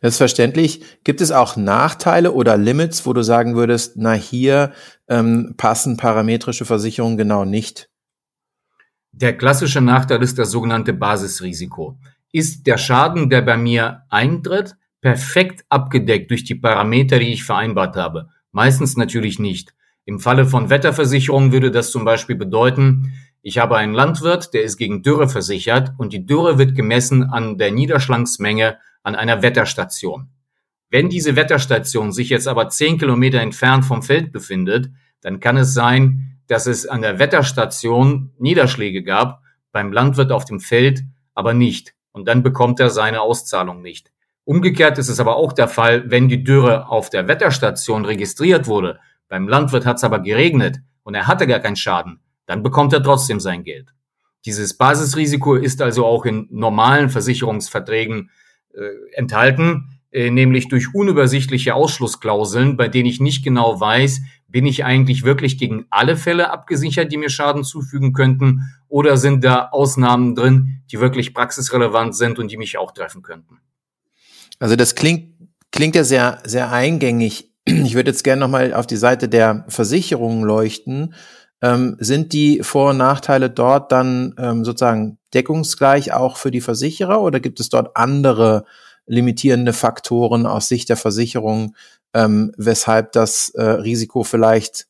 Das 0.00 0.14
ist 0.14 0.18
verständlich. 0.18 0.82
Gibt 1.04 1.20
es 1.20 1.32
auch 1.32 1.56
Nachteile 1.56 2.32
oder 2.32 2.56
Limits, 2.56 3.04
wo 3.04 3.12
du 3.12 3.22
sagen 3.22 3.56
würdest, 3.56 3.96
na 3.96 4.14
hier 4.14 4.72
ähm, 5.06 5.54
passen 5.58 5.98
parametrische 5.98 6.64
Versicherungen 6.64 7.18
genau 7.18 7.44
nicht? 7.44 7.90
Der 9.18 9.34
klassische 9.34 9.80
Nachteil 9.80 10.22
ist 10.22 10.38
das 10.38 10.50
sogenannte 10.50 10.92
Basisrisiko. 10.92 11.98
Ist 12.32 12.66
der 12.66 12.76
Schaden, 12.76 13.30
der 13.30 13.40
bei 13.40 13.56
mir 13.56 14.02
eintritt, 14.10 14.76
perfekt 15.00 15.64
abgedeckt 15.70 16.30
durch 16.30 16.44
die 16.44 16.54
Parameter, 16.54 17.18
die 17.18 17.32
ich 17.32 17.42
vereinbart 17.42 17.96
habe? 17.96 18.28
Meistens 18.52 18.98
natürlich 18.98 19.38
nicht. 19.38 19.74
Im 20.04 20.20
Falle 20.20 20.44
von 20.44 20.68
Wetterversicherungen 20.68 21.50
würde 21.50 21.70
das 21.70 21.92
zum 21.92 22.04
Beispiel 22.04 22.36
bedeuten, 22.36 23.14
ich 23.40 23.56
habe 23.56 23.78
einen 23.78 23.94
Landwirt, 23.94 24.52
der 24.52 24.64
ist 24.64 24.76
gegen 24.76 25.02
Dürre 25.02 25.30
versichert 25.30 25.94
und 25.96 26.12
die 26.12 26.26
Dürre 26.26 26.58
wird 26.58 26.74
gemessen 26.74 27.22
an 27.22 27.56
der 27.56 27.72
Niederschlagsmenge 27.72 28.76
an 29.02 29.14
einer 29.14 29.40
Wetterstation. 29.40 30.28
Wenn 30.90 31.08
diese 31.08 31.36
Wetterstation 31.36 32.12
sich 32.12 32.28
jetzt 32.28 32.48
aber 32.48 32.68
zehn 32.68 32.98
Kilometer 32.98 33.40
entfernt 33.40 33.86
vom 33.86 34.02
Feld 34.02 34.30
befindet, 34.30 34.90
dann 35.22 35.40
kann 35.40 35.56
es 35.56 35.72
sein, 35.72 36.35
dass 36.48 36.66
es 36.66 36.86
an 36.86 37.02
der 37.02 37.18
Wetterstation 37.18 38.30
Niederschläge 38.38 39.02
gab, 39.02 39.42
beim 39.72 39.92
Landwirt 39.92 40.32
auf 40.32 40.44
dem 40.44 40.60
Feld 40.60 41.02
aber 41.34 41.54
nicht. 41.54 41.94
Und 42.12 42.28
dann 42.28 42.42
bekommt 42.42 42.80
er 42.80 42.90
seine 42.90 43.20
Auszahlung 43.20 43.82
nicht. 43.82 44.10
Umgekehrt 44.44 44.96
ist 44.96 45.08
es 45.08 45.20
aber 45.20 45.36
auch 45.36 45.52
der 45.52 45.68
Fall, 45.68 46.10
wenn 46.10 46.28
die 46.28 46.44
Dürre 46.44 46.88
auf 46.88 47.10
der 47.10 47.28
Wetterstation 47.28 48.04
registriert 48.04 48.66
wurde, 48.66 49.00
beim 49.28 49.48
Landwirt 49.48 49.84
hat 49.84 49.96
es 49.96 50.04
aber 50.04 50.20
geregnet 50.20 50.78
und 51.02 51.14
er 51.14 51.26
hatte 51.26 51.46
gar 51.46 51.58
keinen 51.58 51.76
Schaden, 51.76 52.20
dann 52.46 52.62
bekommt 52.62 52.92
er 52.92 53.02
trotzdem 53.02 53.40
sein 53.40 53.64
Geld. 53.64 53.92
Dieses 54.44 54.74
Basisrisiko 54.74 55.56
ist 55.56 55.82
also 55.82 56.06
auch 56.06 56.24
in 56.24 56.46
normalen 56.50 57.10
Versicherungsverträgen 57.10 58.30
äh, 58.72 58.80
enthalten, 59.14 59.95
nämlich 60.16 60.68
durch 60.68 60.94
unübersichtliche 60.94 61.74
Ausschlussklauseln, 61.74 62.76
bei 62.76 62.88
denen 62.88 63.06
ich 63.06 63.20
nicht 63.20 63.44
genau 63.44 63.78
weiß, 63.78 64.22
bin 64.48 64.64
ich 64.64 64.84
eigentlich 64.84 65.24
wirklich 65.24 65.58
gegen 65.58 65.86
alle 65.90 66.16
Fälle 66.16 66.50
abgesichert, 66.50 67.12
die 67.12 67.18
mir 67.18 67.28
Schaden 67.28 67.64
zufügen 67.64 68.12
könnten, 68.12 68.62
oder 68.88 69.18
sind 69.18 69.44
da 69.44 69.68
Ausnahmen 69.72 70.34
drin, 70.34 70.82
die 70.90 71.00
wirklich 71.00 71.34
praxisrelevant 71.34 72.16
sind 72.16 72.38
und 72.38 72.50
die 72.50 72.56
mich 72.56 72.78
auch 72.78 72.92
treffen 72.92 73.22
könnten? 73.22 73.58
Also 74.58 74.76
das 74.76 74.94
klingt, 74.94 75.34
klingt 75.70 75.94
ja 75.94 76.04
sehr, 76.04 76.38
sehr 76.44 76.72
eingängig. 76.72 77.52
Ich 77.66 77.94
würde 77.94 78.10
jetzt 78.10 78.24
gerne 78.24 78.40
nochmal 78.40 78.72
auf 78.72 78.86
die 78.86 78.96
Seite 78.96 79.28
der 79.28 79.64
Versicherungen 79.68 80.44
leuchten. 80.44 81.14
Ähm, 81.60 81.96
sind 81.98 82.32
die 82.32 82.62
Vor- 82.62 82.90
und 82.90 82.98
Nachteile 82.98 83.50
dort 83.50 83.90
dann 83.90 84.34
ähm, 84.38 84.64
sozusagen 84.64 85.18
deckungsgleich 85.34 86.12
auch 86.12 86.36
für 86.36 86.50
die 86.50 86.60
Versicherer 86.60 87.20
oder 87.20 87.40
gibt 87.40 87.60
es 87.60 87.68
dort 87.68 87.96
andere 87.96 88.64
limitierende 89.06 89.72
Faktoren 89.72 90.46
aus 90.46 90.68
Sicht 90.68 90.88
der 90.88 90.96
Versicherung, 90.96 91.74
ähm, 92.14 92.52
weshalb 92.56 93.12
das 93.12 93.50
äh, 93.50 93.62
Risiko 93.62 94.24
vielleicht 94.24 94.86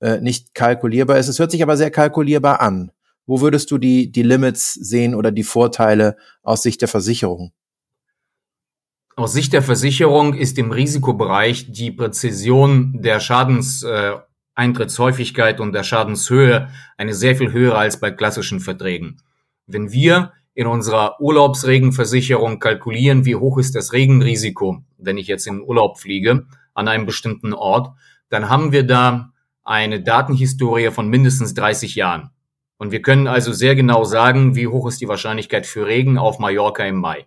äh, 0.00 0.20
nicht 0.20 0.54
kalkulierbar 0.54 1.18
ist? 1.18 1.28
Es 1.28 1.38
hört 1.38 1.50
sich 1.50 1.62
aber 1.62 1.76
sehr 1.76 1.90
kalkulierbar 1.90 2.60
an. 2.60 2.90
Wo 3.26 3.40
würdest 3.40 3.70
du 3.70 3.78
die, 3.78 4.10
die 4.10 4.22
Limits 4.22 4.74
sehen 4.74 5.14
oder 5.14 5.30
die 5.30 5.44
Vorteile 5.44 6.16
aus 6.42 6.62
Sicht 6.62 6.80
der 6.80 6.88
Versicherung? 6.88 7.52
Aus 9.14 9.34
Sicht 9.34 9.52
der 9.52 9.60
Versicherung 9.62 10.32
ist 10.34 10.58
im 10.58 10.72
Risikobereich 10.72 11.70
die 11.70 11.90
Präzision 11.90 13.02
der 13.02 13.20
Schadenseintritttshäufigkeit 13.20 15.60
und 15.60 15.72
der 15.72 15.84
Schadenshöhe 15.84 16.70
eine 16.96 17.14
sehr 17.14 17.36
viel 17.36 17.52
höhere 17.52 17.76
als 17.76 18.00
bei 18.00 18.10
klassischen 18.10 18.60
Verträgen. 18.60 19.20
Wenn 19.66 19.92
wir 19.92 20.32
in 20.54 20.66
unserer 20.66 21.20
Urlaubsregenversicherung 21.20 22.58
kalkulieren, 22.58 23.24
wie 23.24 23.36
hoch 23.36 23.58
ist 23.58 23.74
das 23.74 23.92
Regenrisiko, 23.92 24.82
wenn 24.98 25.18
ich 25.18 25.26
jetzt 25.26 25.46
in 25.46 25.62
Urlaub 25.62 25.98
fliege 25.98 26.46
an 26.74 26.88
einem 26.88 27.06
bestimmten 27.06 27.52
Ort, 27.54 27.94
dann 28.28 28.48
haben 28.48 28.72
wir 28.72 28.86
da 28.86 29.32
eine 29.64 30.02
Datenhistorie 30.02 30.90
von 30.90 31.08
mindestens 31.08 31.54
30 31.54 31.94
Jahren. 31.94 32.30
Und 32.78 32.90
wir 32.90 33.00
können 33.00 33.28
also 33.28 33.52
sehr 33.52 33.76
genau 33.76 34.04
sagen, 34.04 34.56
wie 34.56 34.66
hoch 34.66 34.88
ist 34.88 35.00
die 35.00 35.08
Wahrscheinlichkeit 35.08 35.66
für 35.66 35.86
Regen 35.86 36.18
auf 36.18 36.38
Mallorca 36.38 36.84
im 36.84 36.96
Mai. 36.96 37.26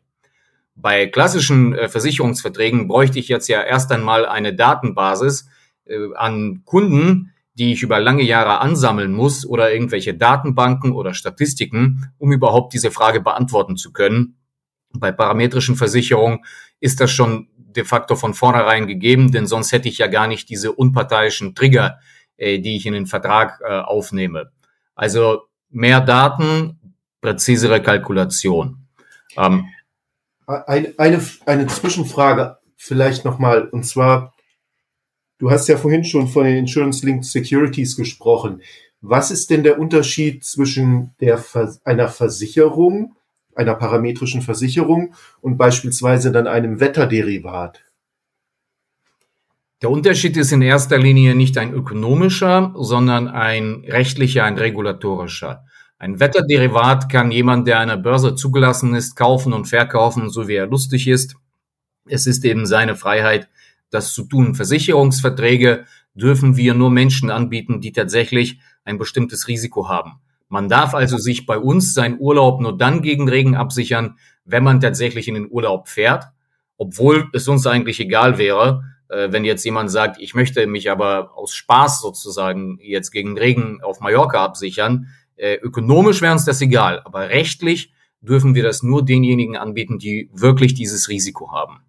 Bei 0.75 1.07
klassischen 1.07 1.73
äh, 1.73 1.87
Versicherungsverträgen 1.87 2.87
bräuchte 2.87 3.19
ich 3.19 3.29
jetzt 3.29 3.47
ja 3.47 3.61
erst 3.61 3.91
einmal 3.91 4.25
eine 4.25 4.53
Datenbasis 4.53 5.47
äh, 5.85 6.13
an 6.15 6.63
Kunden, 6.65 7.31
die 7.55 7.73
ich 7.73 7.83
über 7.83 7.99
lange 7.99 8.23
Jahre 8.23 8.59
ansammeln 8.59 9.13
muss 9.13 9.45
oder 9.45 9.73
irgendwelche 9.73 10.13
Datenbanken 10.13 10.91
oder 10.91 11.13
Statistiken, 11.13 12.11
um 12.17 12.31
überhaupt 12.31 12.73
diese 12.73 12.91
Frage 12.91 13.21
beantworten 13.21 13.77
zu 13.77 13.91
können. 13.91 14.37
Bei 14.93 15.11
parametrischen 15.11 15.75
Versicherungen 15.75 16.45
ist 16.79 16.99
das 16.99 17.11
schon 17.11 17.47
de 17.57 17.83
facto 17.83 18.15
von 18.15 18.33
vornherein 18.33 18.87
gegeben, 18.87 19.31
denn 19.31 19.47
sonst 19.47 19.71
hätte 19.71 19.89
ich 19.89 19.97
ja 19.97 20.07
gar 20.07 20.27
nicht 20.27 20.49
diese 20.49 20.71
unparteiischen 20.71 21.55
Trigger, 21.55 21.99
äh, 22.37 22.59
die 22.59 22.75
ich 22.75 22.85
in 22.85 22.93
den 22.93 23.07
Vertrag 23.07 23.61
äh, 23.65 23.79
aufnehme. 23.79 24.51
Also 24.93 25.43
mehr 25.69 26.01
Daten, 26.01 26.95
präzisere 27.21 27.81
Kalkulation. 27.81 28.87
Ähm, 29.37 29.65
eine, 30.47 30.93
eine, 30.97 31.21
eine 31.45 31.67
Zwischenfrage 31.67 32.57
vielleicht 32.75 33.25
nochmal, 33.25 33.67
und 33.69 33.83
zwar, 33.83 34.34
du 35.37 35.51
hast 35.51 35.67
ja 35.67 35.77
vorhin 35.77 36.03
schon 36.03 36.27
von 36.27 36.45
den 36.45 36.57
Insurance 36.57 37.05
Linked 37.05 37.25
Securities 37.25 37.95
gesprochen. 37.95 38.61
Was 39.01 39.31
ist 39.31 39.49
denn 39.49 39.63
der 39.63 39.79
Unterschied 39.79 40.43
zwischen 40.43 41.11
der, 41.19 41.43
einer 41.83 42.07
Versicherung, 42.07 43.15
einer 43.53 43.75
parametrischen 43.75 44.41
Versicherung 44.41 45.13
und 45.41 45.57
beispielsweise 45.57 46.31
dann 46.31 46.47
einem 46.47 46.79
Wetterderivat? 46.79 47.81
Der 49.81 49.91
Unterschied 49.91 50.37
ist 50.37 50.51
in 50.51 50.61
erster 50.61 50.97
Linie 50.97 51.35
nicht 51.35 51.57
ein 51.57 51.73
ökonomischer, 51.73 52.73
sondern 52.77 53.27
ein 53.27 53.83
rechtlicher, 53.87 54.45
ein 54.45 54.57
regulatorischer. 54.57 55.65
Ein 55.99 56.19
Wetterderivat 56.19 57.09
kann 57.09 57.31
jemand, 57.31 57.67
der 57.67 57.79
einer 57.79 57.97
Börse 57.97 58.35
zugelassen 58.35 58.95
ist, 58.95 59.15
kaufen 59.15 59.53
und 59.53 59.65
verkaufen, 59.65 60.29
so 60.29 60.47
wie 60.47 60.55
er 60.55 60.67
lustig 60.67 61.07
ist. 61.07 61.35
Es 62.05 62.25
ist 62.25 62.45
eben 62.45 62.65
seine 62.65 62.95
Freiheit, 62.95 63.49
das 63.89 64.13
zu 64.13 64.23
tun. 64.23 64.55
Versicherungsverträge 64.55 65.85
dürfen 66.13 66.57
wir 66.57 66.73
nur 66.73 66.89
Menschen 66.89 67.29
anbieten, 67.29 67.81
die 67.81 67.91
tatsächlich 67.91 68.59
ein 68.83 68.97
bestimmtes 68.97 69.47
Risiko 69.47 69.89
haben. 69.89 70.21
Man 70.47 70.69
darf 70.69 70.93
also 70.93 71.17
sich 71.17 71.45
bei 71.45 71.57
uns 71.57 71.93
seinen 71.93 72.19
Urlaub 72.19 72.61
nur 72.61 72.77
dann 72.77 73.01
gegen 73.01 73.27
Regen 73.27 73.55
absichern, 73.55 74.17
wenn 74.45 74.63
man 74.63 74.79
tatsächlich 74.79 75.27
in 75.27 75.33
den 75.33 75.49
Urlaub 75.49 75.87
fährt, 75.87 76.25
obwohl 76.77 77.29
es 77.33 77.47
uns 77.47 77.65
eigentlich 77.65 77.99
egal 77.99 78.37
wäre, 78.37 78.83
äh, 79.09 79.31
wenn 79.31 79.43
jetzt 79.43 79.65
jemand 79.65 79.91
sagt, 79.91 80.21
ich 80.21 80.35
möchte 80.35 80.65
mich 80.67 80.89
aber 80.91 81.35
aus 81.35 81.53
Spaß 81.53 82.01
sozusagen 82.01 82.77
jetzt 82.81 83.11
gegen 83.11 83.37
Regen 83.37 83.81
auf 83.81 83.99
Mallorca 84.01 84.43
absichern, 84.43 85.07
äh, 85.35 85.55
ökonomisch 85.55 86.21
wäre 86.21 86.33
uns 86.33 86.45
das 86.45 86.61
egal, 86.61 87.01
aber 87.03 87.29
rechtlich 87.29 87.91
dürfen 88.21 88.55
wir 88.55 88.63
das 88.63 88.83
nur 88.83 89.03
denjenigen 89.03 89.57
anbieten, 89.57 89.99
die 89.99 90.29
wirklich 90.33 90.73
dieses 90.73 91.09
Risiko 91.09 91.51
haben. 91.51 91.81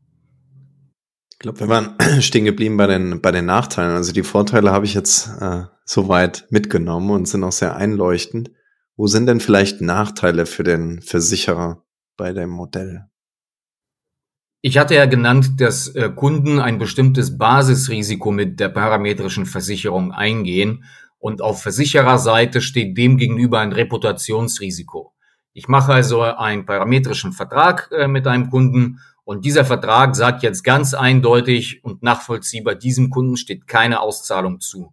Ich 1.46 1.54
glaube, 1.54 1.60
wir 1.60 1.68
waren 1.68 1.94
stehen 2.22 2.44
geblieben 2.44 2.76
bei 2.76 2.88
den, 2.88 3.20
bei 3.20 3.30
den 3.30 3.46
Nachteilen. 3.46 3.94
Also 3.94 4.12
die 4.12 4.24
Vorteile 4.24 4.72
habe 4.72 4.84
ich 4.84 4.94
jetzt 4.94 5.30
äh, 5.40 5.62
soweit 5.84 6.44
mitgenommen 6.50 7.10
und 7.10 7.28
sind 7.28 7.44
auch 7.44 7.52
sehr 7.52 7.76
einleuchtend. 7.76 8.50
Wo 8.96 9.06
sind 9.06 9.26
denn 9.26 9.38
vielleicht 9.38 9.80
Nachteile 9.80 10.46
für 10.46 10.64
den 10.64 11.02
Versicherer 11.02 11.84
bei 12.16 12.32
dem 12.32 12.50
Modell? 12.50 13.06
Ich 14.60 14.76
hatte 14.76 14.96
ja 14.96 15.06
genannt, 15.06 15.60
dass 15.60 15.86
äh, 15.94 16.10
Kunden 16.10 16.58
ein 16.58 16.78
bestimmtes 16.78 17.38
Basisrisiko 17.38 18.32
mit 18.32 18.58
der 18.58 18.70
parametrischen 18.70 19.46
Versicherung 19.46 20.10
eingehen 20.10 20.82
und 21.20 21.42
auf 21.42 21.62
Versichererseite 21.62 22.60
steht 22.60 22.98
dem 22.98 23.18
gegenüber 23.18 23.60
ein 23.60 23.72
Reputationsrisiko. 23.72 25.12
Ich 25.52 25.68
mache 25.68 25.92
also 25.92 26.22
einen 26.22 26.66
parametrischen 26.66 27.32
Vertrag 27.32 27.88
äh, 27.92 28.08
mit 28.08 28.26
einem 28.26 28.50
Kunden 28.50 28.98
und 29.26 29.44
dieser 29.44 29.64
Vertrag 29.64 30.14
sagt 30.14 30.44
jetzt 30.44 30.62
ganz 30.62 30.94
eindeutig 30.94 31.82
und 31.82 32.00
nachvollziehbar, 32.00 32.76
diesem 32.76 33.10
Kunden 33.10 33.36
steht 33.36 33.66
keine 33.66 33.98
Auszahlung 33.98 34.60
zu. 34.60 34.92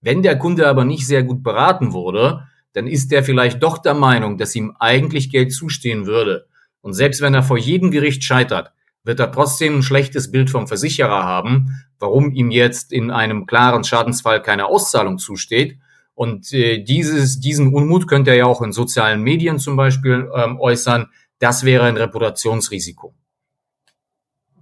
Wenn 0.00 0.22
der 0.22 0.38
Kunde 0.38 0.66
aber 0.68 0.86
nicht 0.86 1.06
sehr 1.06 1.22
gut 1.22 1.42
beraten 1.42 1.92
wurde, 1.92 2.48
dann 2.72 2.86
ist 2.86 3.12
er 3.12 3.22
vielleicht 3.22 3.62
doch 3.62 3.76
der 3.76 3.92
Meinung, 3.92 4.38
dass 4.38 4.54
ihm 4.54 4.74
eigentlich 4.80 5.28
Geld 5.30 5.52
zustehen 5.52 6.06
würde. 6.06 6.46
Und 6.80 6.94
selbst 6.94 7.20
wenn 7.20 7.34
er 7.34 7.42
vor 7.42 7.58
jedem 7.58 7.90
Gericht 7.90 8.24
scheitert, 8.24 8.72
wird 9.02 9.20
er 9.20 9.30
trotzdem 9.30 9.76
ein 9.76 9.82
schlechtes 9.82 10.30
Bild 10.30 10.48
vom 10.48 10.66
Versicherer 10.66 11.24
haben, 11.24 11.84
warum 11.98 12.32
ihm 12.32 12.50
jetzt 12.50 12.90
in 12.90 13.10
einem 13.10 13.44
klaren 13.44 13.84
Schadensfall 13.84 14.40
keine 14.40 14.64
Auszahlung 14.64 15.18
zusteht. 15.18 15.78
Und 16.14 16.50
äh, 16.54 16.82
dieses, 16.82 17.38
diesen 17.38 17.74
Unmut 17.74 18.08
könnte 18.08 18.30
er 18.30 18.36
ja 18.36 18.46
auch 18.46 18.62
in 18.62 18.72
sozialen 18.72 19.20
Medien 19.20 19.58
zum 19.58 19.76
Beispiel 19.76 20.30
ähm, 20.34 20.58
äußern. 20.58 21.08
Das 21.38 21.64
wäre 21.64 21.84
ein 21.84 21.98
Reputationsrisiko. 21.98 23.14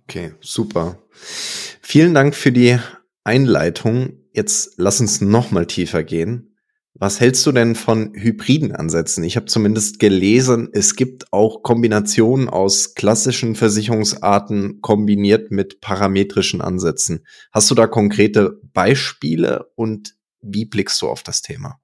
Okay, 0.05 0.35
super. 0.41 0.99
Vielen 1.13 2.15
Dank 2.15 2.35
für 2.35 2.53
die 2.53 2.79
Einleitung. 3.25 4.19
Jetzt 4.33 4.75
lass 4.77 5.01
uns 5.01 5.21
noch 5.21 5.51
mal 5.51 5.67
tiefer 5.67 6.03
gehen. 6.03 6.53
Was 6.95 7.21
hältst 7.21 7.45
du 7.47 7.53
denn 7.53 7.75
von 7.75 8.13
hybriden 8.15 8.73
Ansätzen? 8.73 9.25
Ich 9.25 9.37
habe 9.37 9.47
zumindest 9.47 9.99
gelesen, 9.99 10.69
es 10.73 10.95
gibt 10.95 11.33
auch 11.33 11.63
Kombinationen 11.63 12.49
aus 12.49 12.95
klassischen 12.95 13.55
Versicherungsarten 13.55 14.81
kombiniert 14.83 15.51
mit 15.51 15.81
parametrischen 15.81 16.61
Ansätzen. 16.61 17.27
Hast 17.51 17.71
du 17.71 17.75
da 17.75 17.87
konkrete 17.87 18.61
Beispiele 18.73 19.71
und 19.75 20.15
wie 20.43 20.67
blickst 20.67 21.01
du 21.01 21.09
auf 21.09 21.23
das 21.23 21.41
Thema? 21.41 21.81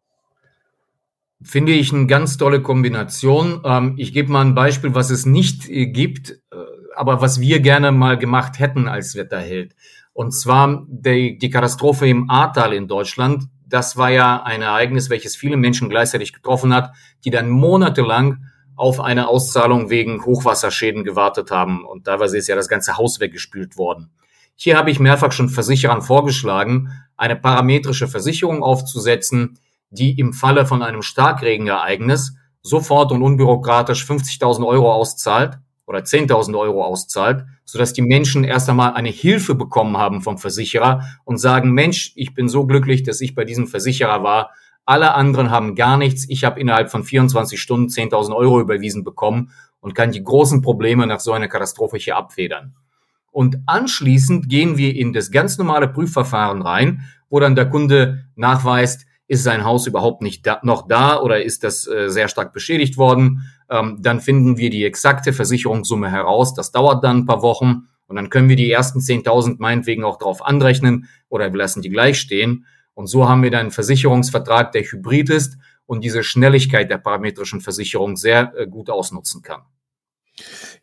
Finde 1.42 1.72
ich 1.72 1.92
eine 1.92 2.06
ganz 2.06 2.36
tolle 2.36 2.60
Kombination. 2.60 3.62
Ähm, 3.64 3.94
ich 3.96 4.12
gebe 4.12 4.30
mal 4.30 4.44
ein 4.44 4.54
Beispiel, 4.54 4.94
was 4.94 5.10
es 5.10 5.24
nicht 5.24 5.68
äh, 5.68 5.86
gibt, 5.86 6.30
äh, 6.50 6.56
aber 6.98 7.20
was 7.20 7.40
wir 7.40 7.60
gerne 7.60 7.92
mal 7.92 8.18
gemacht 8.18 8.58
hätten 8.58 8.88
als 8.88 9.14
Wetterheld. 9.14 9.74
Und 10.12 10.32
zwar 10.32 10.84
die, 10.88 11.38
die 11.38 11.48
Katastrophe 11.50 12.08
im 12.08 12.28
Ahrtal 12.28 12.72
in 12.72 12.88
Deutschland. 12.88 13.44
Das 13.66 13.96
war 13.96 14.10
ja 14.10 14.42
ein 14.42 14.62
Ereignis, 14.62 15.10
welches 15.10 15.36
viele 15.36 15.56
Menschen 15.56 15.88
gleichzeitig 15.88 16.32
getroffen 16.32 16.74
hat, 16.74 16.92
die 17.24 17.30
dann 17.30 17.50
monatelang 17.50 18.38
auf 18.74 18.98
eine 18.98 19.28
Auszahlung 19.28 19.90
wegen 19.90 20.24
Hochwasserschäden 20.24 21.04
gewartet 21.04 21.52
haben. 21.52 21.84
Und 21.84 22.04
teilweise 22.04 22.36
ist 22.36 22.48
ja 22.48 22.56
das 22.56 22.68
ganze 22.68 22.96
Haus 22.96 23.20
weggespült 23.20 23.76
worden. 23.76 24.10
Hier 24.56 24.76
habe 24.76 24.90
ich 24.90 24.98
mehrfach 24.98 25.30
schon 25.30 25.50
Versicherern 25.50 26.02
vorgeschlagen, 26.02 26.90
eine 27.16 27.36
parametrische 27.36 28.08
Versicherung 28.08 28.64
aufzusetzen, 28.64 29.58
die 29.90 30.18
im 30.18 30.32
Falle 30.32 30.66
von 30.66 30.82
einem 30.82 31.02
Starkregenereignis 31.02 32.34
sofort 32.62 33.12
und 33.12 33.22
unbürokratisch 33.22 34.04
50.000 34.04 34.66
Euro 34.66 34.92
auszahlt 34.92 35.58
oder 35.88 36.00
10.000 36.00 36.56
Euro 36.56 36.84
auszahlt, 36.84 37.46
sodass 37.64 37.94
die 37.94 38.02
Menschen 38.02 38.44
erst 38.44 38.68
einmal 38.68 38.92
eine 38.92 39.08
Hilfe 39.08 39.54
bekommen 39.54 39.96
haben 39.96 40.20
vom 40.20 40.36
Versicherer 40.36 41.02
und 41.24 41.38
sagen, 41.38 41.72
Mensch, 41.72 42.12
ich 42.14 42.34
bin 42.34 42.50
so 42.50 42.66
glücklich, 42.66 43.04
dass 43.04 43.22
ich 43.22 43.34
bei 43.34 43.46
diesem 43.46 43.66
Versicherer 43.66 44.22
war. 44.22 44.50
Alle 44.84 45.14
anderen 45.14 45.50
haben 45.50 45.74
gar 45.74 45.96
nichts. 45.96 46.26
Ich 46.28 46.44
habe 46.44 46.60
innerhalb 46.60 46.90
von 46.90 47.04
24 47.04 47.58
Stunden 47.58 47.88
10.000 47.88 48.36
Euro 48.36 48.60
überwiesen 48.60 49.02
bekommen 49.02 49.50
und 49.80 49.94
kann 49.94 50.12
die 50.12 50.22
großen 50.22 50.60
Probleme 50.60 51.06
nach 51.06 51.20
so 51.20 51.32
einer 51.32 51.48
Katastrophe 51.48 51.96
hier 51.96 52.16
abfedern. 52.16 52.74
Und 53.30 53.56
anschließend 53.64 54.50
gehen 54.50 54.76
wir 54.76 54.94
in 54.94 55.14
das 55.14 55.30
ganz 55.30 55.56
normale 55.56 55.88
Prüfverfahren 55.88 56.60
rein, 56.60 57.04
wo 57.30 57.40
dann 57.40 57.54
der 57.56 57.70
Kunde 57.70 58.26
nachweist, 58.36 59.06
ist 59.26 59.42
sein 59.42 59.64
Haus 59.64 59.86
überhaupt 59.86 60.22
nicht 60.22 60.46
da, 60.46 60.58
noch 60.62 60.86
da 60.86 61.20
oder 61.20 61.42
ist 61.42 61.64
das 61.64 61.86
äh, 61.86 62.08
sehr 62.08 62.28
stark 62.28 62.52
beschädigt 62.52 62.96
worden? 62.96 63.50
Ähm, 63.70 63.98
dann 64.00 64.20
finden 64.20 64.56
wir 64.56 64.70
die 64.70 64.84
exakte 64.84 65.32
Versicherungssumme 65.32 66.10
heraus. 66.10 66.54
Das 66.54 66.72
dauert 66.72 67.04
dann 67.04 67.18
ein 67.18 67.26
paar 67.26 67.42
Wochen 67.42 67.88
und 68.06 68.16
dann 68.16 68.30
können 68.30 68.48
wir 68.48 68.56
die 68.56 68.70
ersten 68.70 69.00
10.000 69.00 69.56
meinetwegen 69.58 70.04
auch 70.04 70.18
drauf 70.18 70.44
anrechnen 70.44 71.08
oder 71.28 71.52
wir 71.52 71.58
lassen 71.58 71.82
die 71.82 71.90
gleich 71.90 72.18
stehen. 72.18 72.66
Und 72.94 73.06
so 73.06 73.28
haben 73.28 73.42
wir 73.42 73.50
dann 73.50 73.60
einen 73.60 73.70
Versicherungsvertrag, 73.70 74.72
der 74.72 74.82
hybrid 74.82 75.30
ist 75.30 75.56
und 75.86 76.02
diese 76.02 76.22
Schnelligkeit 76.22 76.90
der 76.90 76.98
parametrischen 76.98 77.60
Versicherung 77.60 78.16
sehr 78.16 78.52
äh, 78.56 78.66
gut 78.66 78.90
ausnutzen 78.90 79.42
kann. 79.42 79.62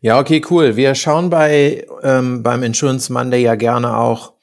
Ja, 0.00 0.18
okay, 0.20 0.42
cool. 0.50 0.76
Wir 0.76 0.94
schauen 0.94 1.30
bei 1.30 1.86
ähm, 2.02 2.42
beim 2.42 2.62
Insurance 2.62 3.12
Monday 3.12 3.42
ja 3.42 3.54
gerne 3.54 3.96
auch 3.96 4.34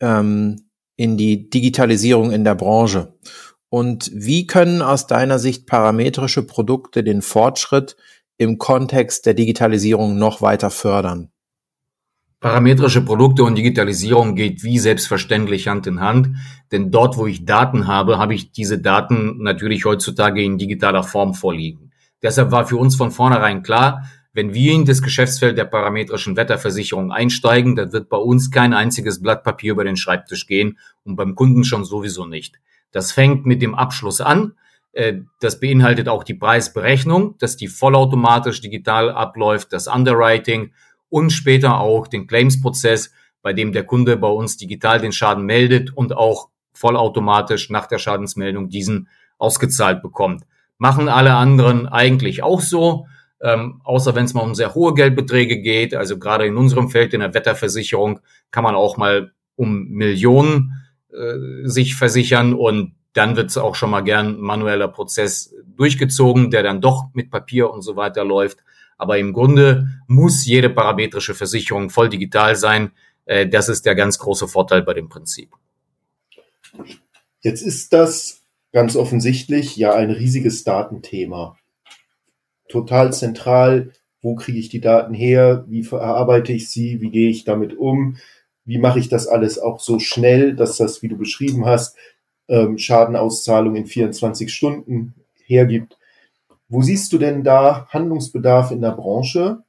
ähm, 0.00 0.68
in 0.96 1.16
die 1.16 1.48
Digitalisierung 1.48 2.32
in 2.32 2.44
der 2.44 2.54
Branche. 2.54 3.14
Und 3.70 4.10
wie 4.14 4.46
können 4.46 4.82
aus 4.82 5.06
deiner 5.06 5.38
Sicht 5.38 5.66
parametrische 5.66 6.42
Produkte 6.42 7.04
den 7.04 7.22
Fortschritt 7.22 7.96
im 8.38 8.58
Kontext 8.58 9.26
der 9.26 9.34
Digitalisierung 9.34 10.18
noch 10.18 10.40
weiter 10.40 10.70
fördern? 10.70 11.30
Parametrische 12.40 13.04
Produkte 13.04 13.42
und 13.42 13.56
Digitalisierung 13.56 14.36
geht 14.36 14.62
wie 14.62 14.78
selbstverständlich 14.78 15.66
Hand 15.66 15.88
in 15.88 16.00
Hand, 16.00 16.36
denn 16.70 16.92
dort, 16.92 17.16
wo 17.16 17.26
ich 17.26 17.44
Daten 17.44 17.88
habe, 17.88 18.16
habe 18.18 18.32
ich 18.32 18.52
diese 18.52 18.78
Daten 18.78 19.42
natürlich 19.42 19.84
heutzutage 19.84 20.42
in 20.42 20.56
digitaler 20.56 21.02
Form 21.02 21.34
vorliegen. 21.34 21.90
Deshalb 22.22 22.52
war 22.52 22.64
für 22.64 22.76
uns 22.76 22.94
von 22.94 23.10
vornherein 23.10 23.64
klar, 23.64 24.04
wenn 24.32 24.54
wir 24.54 24.72
in 24.72 24.84
das 24.84 25.02
Geschäftsfeld 25.02 25.58
der 25.58 25.64
parametrischen 25.64 26.36
Wetterversicherung 26.36 27.10
einsteigen, 27.10 27.74
dann 27.74 27.92
wird 27.92 28.08
bei 28.08 28.18
uns 28.18 28.52
kein 28.52 28.72
einziges 28.72 29.20
Blatt 29.20 29.42
Papier 29.42 29.72
über 29.72 29.82
den 29.82 29.96
Schreibtisch 29.96 30.46
gehen 30.46 30.78
und 31.02 31.16
beim 31.16 31.34
Kunden 31.34 31.64
schon 31.64 31.84
sowieso 31.84 32.24
nicht. 32.24 32.60
Das 32.92 33.12
fängt 33.12 33.46
mit 33.46 33.62
dem 33.62 33.74
Abschluss 33.74 34.20
an. 34.20 34.54
Äh, 34.92 35.20
das 35.40 35.60
beinhaltet 35.60 36.08
auch 36.08 36.24
die 36.24 36.34
Preisberechnung, 36.34 37.36
dass 37.38 37.56
die 37.56 37.68
vollautomatisch 37.68 38.60
digital 38.60 39.10
abläuft, 39.10 39.72
das 39.72 39.86
Underwriting 39.86 40.72
und 41.08 41.30
später 41.30 41.80
auch 41.80 42.06
den 42.06 42.26
Claims-Prozess, 42.26 43.12
bei 43.42 43.52
dem 43.52 43.72
der 43.72 43.84
Kunde 43.84 44.16
bei 44.16 44.28
uns 44.28 44.56
digital 44.56 45.00
den 45.00 45.12
Schaden 45.12 45.44
meldet 45.44 45.96
und 45.96 46.16
auch 46.16 46.48
vollautomatisch 46.72 47.70
nach 47.70 47.86
der 47.86 47.98
Schadensmeldung 47.98 48.68
diesen 48.68 49.08
ausgezahlt 49.38 50.02
bekommt. 50.02 50.44
Machen 50.76 51.08
alle 51.08 51.34
anderen 51.34 51.86
eigentlich 51.86 52.42
auch 52.42 52.60
so 52.60 53.06
ähm, 53.40 53.80
außer 53.84 54.14
wenn 54.14 54.24
es 54.24 54.34
mal 54.34 54.42
um 54.42 54.54
sehr 54.54 54.74
hohe 54.74 54.94
Geldbeträge 54.94 55.60
geht. 55.60 55.94
Also 55.94 56.18
gerade 56.18 56.46
in 56.46 56.56
unserem 56.56 56.88
Feld 56.88 57.14
in 57.14 57.20
der 57.20 57.34
Wetterversicherung 57.34 58.20
kann 58.50 58.64
man 58.64 58.74
auch 58.74 58.96
mal 58.96 59.32
um 59.56 59.88
Millionen 59.88 60.72
äh, 61.12 61.66
sich 61.68 61.96
versichern 61.96 62.54
und 62.54 62.94
dann 63.12 63.36
wird 63.36 63.50
es 63.50 63.58
auch 63.58 63.74
schon 63.74 63.90
mal 63.90 64.02
gern 64.02 64.38
manueller 64.38 64.88
Prozess 64.88 65.54
durchgezogen, 65.76 66.50
der 66.50 66.62
dann 66.62 66.80
doch 66.80 67.06
mit 67.14 67.30
Papier 67.30 67.70
und 67.70 67.82
so 67.82 67.96
weiter 67.96 68.24
läuft. 68.24 68.58
Aber 68.96 69.18
im 69.18 69.32
Grunde 69.32 69.88
muss 70.06 70.44
jede 70.46 70.70
parametrische 70.70 71.34
Versicherung 71.34 71.90
voll 71.90 72.08
digital 72.08 72.56
sein. 72.56 72.92
Äh, 73.24 73.48
das 73.48 73.68
ist 73.68 73.86
der 73.86 73.94
ganz 73.94 74.18
große 74.18 74.48
Vorteil 74.48 74.82
bei 74.82 74.94
dem 74.94 75.08
Prinzip. 75.08 75.50
Jetzt 77.40 77.62
ist 77.62 77.92
das 77.92 78.42
ganz 78.72 78.96
offensichtlich 78.96 79.76
ja 79.76 79.94
ein 79.94 80.10
riesiges 80.10 80.64
Datenthema 80.64 81.56
total 82.68 83.12
zentral. 83.12 83.92
Wo 84.20 84.34
kriege 84.34 84.58
ich 84.58 84.68
die 84.68 84.80
Daten 84.80 85.14
her? 85.14 85.64
Wie 85.68 85.84
verarbeite 85.84 86.52
ich 86.52 86.70
sie? 86.70 87.00
Wie 87.00 87.10
gehe 87.10 87.30
ich 87.30 87.44
damit 87.44 87.76
um? 87.76 88.16
Wie 88.68 88.76
mache 88.76 88.98
ich 88.98 89.08
das 89.08 89.26
alles 89.26 89.58
auch 89.58 89.80
so 89.80 89.98
schnell, 89.98 90.54
dass 90.54 90.76
das, 90.76 91.00
wie 91.00 91.08
du 91.08 91.16
beschrieben 91.16 91.64
hast, 91.64 91.96
ähm, 92.48 92.76
Schadenauszahlung 92.76 93.76
in 93.76 93.86
24 93.86 94.52
Stunden 94.52 95.14
hergibt? 95.46 95.96
Wo 96.68 96.82
siehst 96.82 97.10
du 97.14 97.16
denn 97.16 97.42
da 97.42 97.86
Handlungsbedarf 97.88 98.70
in 98.70 98.82
der 98.82 98.90
Branche 98.90 99.60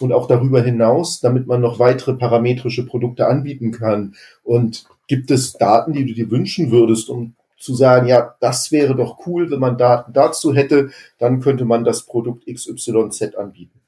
und 0.00 0.10
auch 0.14 0.26
darüber 0.26 0.62
hinaus, 0.62 1.20
damit 1.20 1.46
man 1.46 1.60
noch 1.60 1.78
weitere 1.80 2.14
parametrische 2.14 2.86
Produkte 2.86 3.26
anbieten 3.26 3.72
kann? 3.72 4.14
Und 4.42 4.86
gibt 5.06 5.30
es 5.30 5.52
Daten, 5.52 5.92
die 5.92 6.06
du 6.06 6.14
dir 6.14 6.30
wünschen 6.30 6.70
würdest, 6.70 7.10
um 7.10 7.34
zu 7.58 7.74
sagen, 7.74 8.06
ja, 8.06 8.36
das 8.40 8.72
wäre 8.72 8.96
doch 8.96 9.26
cool, 9.26 9.50
wenn 9.50 9.60
man 9.60 9.76
Daten 9.76 10.14
dazu 10.14 10.54
hätte, 10.54 10.88
dann 11.18 11.40
könnte 11.40 11.66
man 11.66 11.84
das 11.84 12.06
Produkt 12.06 12.46
XYZ 12.46 13.34
anbieten. 13.36 13.82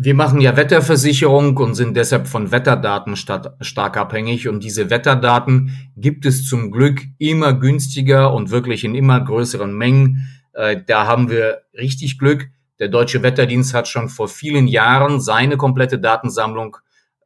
Wir 0.00 0.14
machen 0.14 0.40
ja 0.40 0.56
Wetterversicherung 0.56 1.56
und 1.56 1.74
sind 1.74 1.96
deshalb 1.96 2.28
von 2.28 2.52
Wetterdaten 2.52 3.16
stark 3.16 3.96
abhängig. 3.96 4.46
Und 4.46 4.62
diese 4.62 4.90
Wetterdaten 4.90 5.90
gibt 5.96 6.24
es 6.24 6.46
zum 6.46 6.70
Glück 6.70 7.00
immer 7.18 7.52
günstiger 7.52 8.32
und 8.32 8.52
wirklich 8.52 8.84
in 8.84 8.94
immer 8.94 9.20
größeren 9.20 9.76
Mengen. 9.76 10.28
Äh, 10.52 10.80
da 10.86 11.08
haben 11.08 11.30
wir 11.30 11.62
richtig 11.74 12.16
Glück. 12.16 12.48
Der 12.78 12.86
Deutsche 12.86 13.24
Wetterdienst 13.24 13.74
hat 13.74 13.88
schon 13.88 14.08
vor 14.08 14.28
vielen 14.28 14.68
Jahren 14.68 15.20
seine 15.20 15.56
komplette 15.56 15.98
Datensammlung 15.98 16.76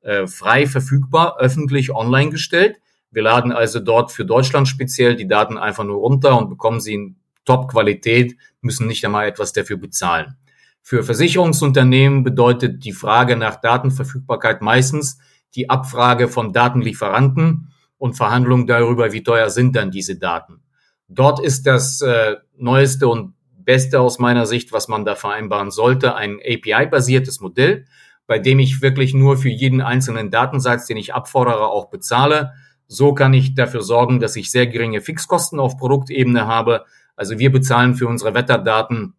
äh, 0.01 0.27
frei 0.27 0.67
verfügbar, 0.67 1.37
öffentlich 1.39 1.95
online 1.95 2.31
gestellt. 2.31 2.81
Wir 3.11 3.23
laden 3.23 3.53
also 3.53 3.81
dort 3.81 4.13
für 4.13 4.25
Deutschland 4.25 4.67
speziell 4.67 5.15
die 5.15 5.29
Daten 5.29 5.59
einfach 5.59 5.85
nur 5.85 5.99
runter 5.99 6.39
und 6.39 6.49
bekommen 6.49 6.81
sie 6.81 6.95
in 6.95 7.17
Top-Qualität, 7.45 8.35
müssen 8.63 8.87
nicht 8.87 9.05
einmal 9.05 9.29
etwas 9.29 9.53
dafür 9.53 9.77
bezahlen. 9.77 10.39
Für 10.83 11.03
Versicherungsunternehmen 11.03 12.25
bedeutet 12.25 12.85
die 12.85 12.93
Frage 12.93 13.37
nach 13.37 13.61
Datenverfügbarkeit 13.61 14.63
meistens 14.63 15.19
die 15.55 15.71
Abfrage 15.71 16.29
von 16.29 16.53
Datenlieferanten 16.53 17.73
und 17.99 18.15
Verhandlungen 18.15 18.67
darüber, 18.67 19.13
wie 19.13 19.23
teuer 19.23 19.51
sind 19.51 19.77
dann 19.77 19.91
diese 19.91 20.17
Daten. 20.17 20.63
Dort 21.09 21.41
ist 21.41 21.67
das 21.67 22.01
äh, 22.01 22.37
Neueste 22.57 23.09
und 23.09 23.35
Beste 23.57 24.01
aus 24.01 24.19
meiner 24.19 24.47
Sicht, 24.47 24.73
was 24.73 24.89
man 24.89 25.05
da 25.05 25.15
vereinbaren 25.15 25.71
sollte, 25.71 26.17
ein 26.17 26.41
API-basiertes 26.41 27.41
Modell, 27.41 27.85
bei 28.27 28.39
dem 28.39 28.59
ich 28.59 28.83
wirklich 28.83 29.15
nur 29.15 29.37
für 29.37 29.51
jeden 29.51 29.81
einzelnen 29.81 30.31
Datensatz, 30.31 30.87
den 30.87 30.97
ich 30.97 31.15
abfordere, 31.15 31.69
auch 31.69 31.91
bezahle 31.91 32.53
so 32.93 33.15
kann 33.15 33.33
ich 33.33 33.55
dafür 33.55 33.81
sorgen, 33.81 34.21
dass 34.21 34.37
ich 34.37 34.51
sehr 34.51 34.67
geringe 34.67 35.01
Fixkosten 35.01 35.59
auf 35.59 35.79
Produktebene 35.79 36.47
habe. 36.47 36.85
Also 37.17 37.39
wir 37.39 37.51
bezahlen 37.51 37.95
für 37.95 38.07
unsere 38.07 38.35
Wetterdaten 38.35 39.15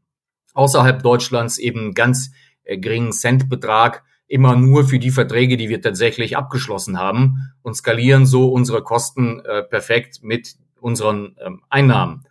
außerhalb 0.54 1.04
Deutschlands 1.04 1.58
eben 1.58 1.94
ganz 1.94 2.32
äh, 2.64 2.78
geringen 2.78 3.12
Centbetrag 3.12 4.04
immer 4.28 4.56
nur 4.56 4.86
für 4.86 5.00
die 5.00 5.12
Verträge, 5.12 5.58
die 5.58 5.70
wir 5.70 5.82
tatsächlich 5.82 6.38
abgeschlossen 6.38 6.98
haben 6.98 7.54
und 7.62 7.76
skalieren 7.76 8.26
so 8.26 8.52
unsere 8.52 8.82
Kosten 8.82 9.42
äh, 9.42 9.64
perfekt 9.64 10.24
mit 10.24 10.56
unseren 10.80 11.36
ähm, 11.46 11.62
Einnahmen. 11.70 12.26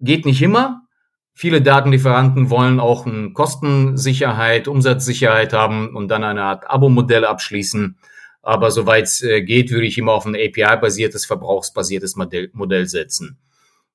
Geht 0.00 0.26
nicht 0.26 0.42
immer. 0.42 0.82
Viele 1.32 1.62
Datenlieferanten 1.62 2.50
wollen 2.50 2.78
auch 2.80 3.06
eine 3.06 3.32
Kostensicherheit, 3.32 4.68
Umsatzsicherheit 4.68 5.52
haben 5.52 5.96
und 5.96 6.08
dann 6.08 6.22
eine 6.22 6.42
Art 6.42 6.70
Abo-Modell 6.70 7.24
abschließen. 7.24 7.96
Aber 8.42 8.70
soweit 8.70 9.04
es 9.04 9.22
äh, 9.22 9.42
geht, 9.42 9.70
würde 9.70 9.86
ich 9.86 9.96
immer 9.96 10.12
auf 10.12 10.26
ein 10.26 10.36
API-basiertes, 10.36 11.24
verbrauchsbasiertes 11.24 12.14
Modell, 12.16 12.50
Modell 12.52 12.86
setzen. 12.86 13.38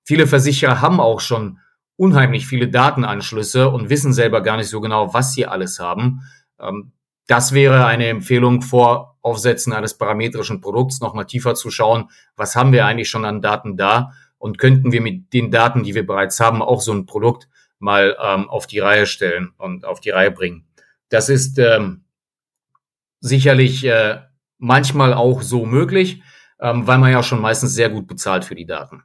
viele 0.04 0.26
Versicherer 0.26 0.82
haben 0.82 1.00
auch 1.00 1.20
schon 1.20 1.60
unheimlich 2.00 2.48
viele 2.48 2.70
Datenanschlüsse 2.70 3.70
und 3.70 3.90
wissen 3.90 4.14
selber 4.14 4.42
gar 4.42 4.56
nicht 4.56 4.70
so 4.70 4.80
genau, 4.80 5.14
was 5.14 5.34
sie 5.34 5.46
alles 5.46 5.80
haben. 5.80 6.22
Ähm, 6.60 6.94
das 7.28 7.52
wäre 7.52 7.86
eine 7.86 8.08
Empfehlung 8.08 8.62
vor 8.62 9.18
Aufsetzen 9.22 9.74
eines 9.74 9.98
parametrischen 9.98 10.62
Produkts 10.62 11.02
nochmal 11.02 11.26
tiefer 11.26 11.56
zu 11.56 11.70
schauen, 11.70 12.10
was 12.38 12.56
haben 12.56 12.72
wir 12.72 12.86
eigentlich 12.86 13.10
schon 13.10 13.26
an 13.26 13.42
Daten 13.42 13.76
da 13.76 14.14
und 14.38 14.58
könnten 14.58 14.94
wir 14.94 15.02
mit 15.02 15.34
den 15.34 15.52
Daten, 15.52 15.84
die 15.84 15.94
wir 15.94 16.08
bereits 16.08 16.40
haben, 16.40 16.62
auch 16.62 16.80
so 16.80 16.94
ein 16.94 17.06
Produkt 17.06 17.50
mal 17.80 18.16
ähm, 18.24 18.50
auf 18.50 18.66
die 18.66 18.80
Reihe 18.80 19.06
stellen 19.06 19.52
und 19.58 19.86
auf 19.86 20.00
die 20.00 20.12
Reihe 20.12 20.32
bringen. 20.32 20.66
Das 21.10 21.28
ist 21.28 21.60
ähm, 21.60 22.06
sicherlich 23.20 23.86
äh, 23.86 24.22
manchmal 24.58 25.14
auch 25.14 25.42
so 25.42 25.66
möglich, 25.66 26.24
ähm, 26.62 26.88
weil 26.88 26.98
man 26.98 27.12
ja 27.12 27.24
schon 27.24 27.42
meistens 27.42 27.74
sehr 27.74 27.90
gut 27.90 28.08
bezahlt 28.08 28.46
für 28.46 28.56
die 28.56 28.66
Daten. 28.66 29.04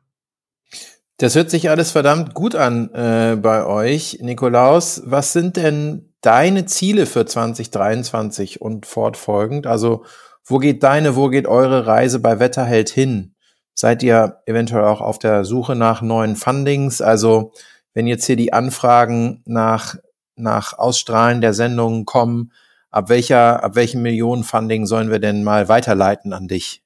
Das 1.19 1.37
hört 1.37 1.49
sich 1.49 1.71
alles 1.71 1.93
verdammt 1.93 2.35
gut 2.35 2.57
an 2.57 2.93
äh, 2.93 3.37
bei 3.41 3.65
euch, 3.65 4.19
Nikolaus. 4.21 5.03
Was 5.05 5.33
sind 5.33 5.57
denn 5.57 6.13
deine 6.21 6.67
Ziele 6.67 7.07
für 7.07 7.25
2023 7.25 8.61
und 8.61 8.85
fortfolgend? 8.85 9.67
Also 9.67 10.05
wo 10.45 10.59
geht 10.59 10.83
deine, 10.83 11.15
wo 11.15 11.29
geht 11.29 11.47
eure 11.47 11.87
Reise 11.87 12.19
bei 12.19 12.41
Wetterheld 12.41 12.91
hin? 12.91 13.35
Seid 13.75 14.03
ihr 14.03 14.41
eventuell 14.47 14.85
auch 14.85 15.01
auf 15.01 15.19
der 15.19 15.45
Suche 15.45 15.77
nach 15.77 16.03
neuen 16.03 16.35
Fundings? 16.35 17.01
Also 17.01 17.53
wenn 17.93 18.09
jetzt 18.09 18.27
hier 18.27 18.37
die 18.37 18.53
Anfragen 18.53 19.43
nach, 19.47 19.97
nach 20.35 20.77
Ausstrahlen 20.77 21.41
der 21.41 21.55
Sendungen 21.55 22.07
kommen, 22.07 22.51
ab 22.91 23.09
welcher, 23.09 23.63
ab 23.63 23.77
welchem 23.77 24.03
Millionenfunding 24.03 24.87
sollen 24.87 25.11
wir 25.11 25.21
denn 25.21 25.45
mal 25.45 25.69
weiterleiten 25.69 26.33
an 26.33 26.49
dich? 26.49 26.83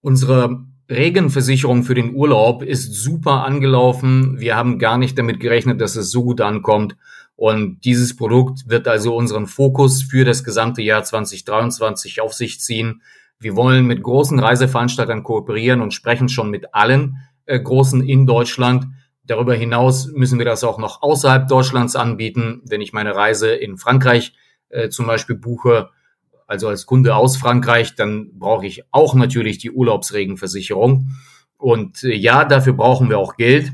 Unsere 0.00 0.64
Regenversicherung 0.90 1.84
für 1.84 1.94
den 1.94 2.14
Urlaub 2.14 2.62
ist 2.62 2.94
super 2.94 3.44
angelaufen. 3.44 4.40
Wir 4.40 4.56
haben 4.56 4.78
gar 4.78 4.96
nicht 4.96 5.18
damit 5.18 5.38
gerechnet, 5.38 5.80
dass 5.80 5.96
es 5.96 6.10
so 6.10 6.24
gut 6.24 6.40
ankommt. 6.40 6.96
Und 7.36 7.84
dieses 7.84 8.16
Produkt 8.16 8.68
wird 8.68 8.88
also 8.88 9.14
unseren 9.14 9.46
Fokus 9.46 10.02
für 10.02 10.24
das 10.24 10.44
gesamte 10.44 10.82
Jahr 10.82 11.04
2023 11.04 12.20
auf 12.20 12.32
sich 12.32 12.60
ziehen. 12.60 13.02
Wir 13.38 13.54
wollen 13.54 13.86
mit 13.86 14.02
großen 14.02 14.38
Reiseveranstaltern 14.38 15.22
kooperieren 15.22 15.80
und 15.80 15.94
sprechen 15.94 16.28
schon 16.28 16.50
mit 16.50 16.74
allen 16.74 17.18
äh, 17.44 17.60
großen 17.60 18.02
in 18.02 18.26
Deutschland. 18.26 18.86
Darüber 19.24 19.54
hinaus 19.54 20.08
müssen 20.08 20.38
wir 20.38 20.46
das 20.46 20.64
auch 20.64 20.78
noch 20.78 21.02
außerhalb 21.02 21.46
Deutschlands 21.46 21.96
anbieten. 21.96 22.62
Wenn 22.64 22.80
ich 22.80 22.92
meine 22.92 23.14
Reise 23.14 23.50
in 23.50 23.76
Frankreich 23.76 24.32
äh, 24.70 24.88
zum 24.88 25.06
Beispiel 25.06 25.36
buche, 25.36 25.90
also 26.48 26.68
als 26.68 26.86
Kunde 26.86 27.14
aus 27.14 27.36
Frankreich, 27.36 27.94
dann 27.94 28.36
brauche 28.38 28.66
ich 28.66 28.82
auch 28.90 29.14
natürlich 29.14 29.58
die 29.58 29.70
Urlaubsregenversicherung. 29.70 31.10
Und 31.58 32.02
äh, 32.02 32.14
ja, 32.14 32.44
dafür 32.44 32.72
brauchen 32.72 33.10
wir 33.10 33.18
auch 33.18 33.36
Geld, 33.36 33.72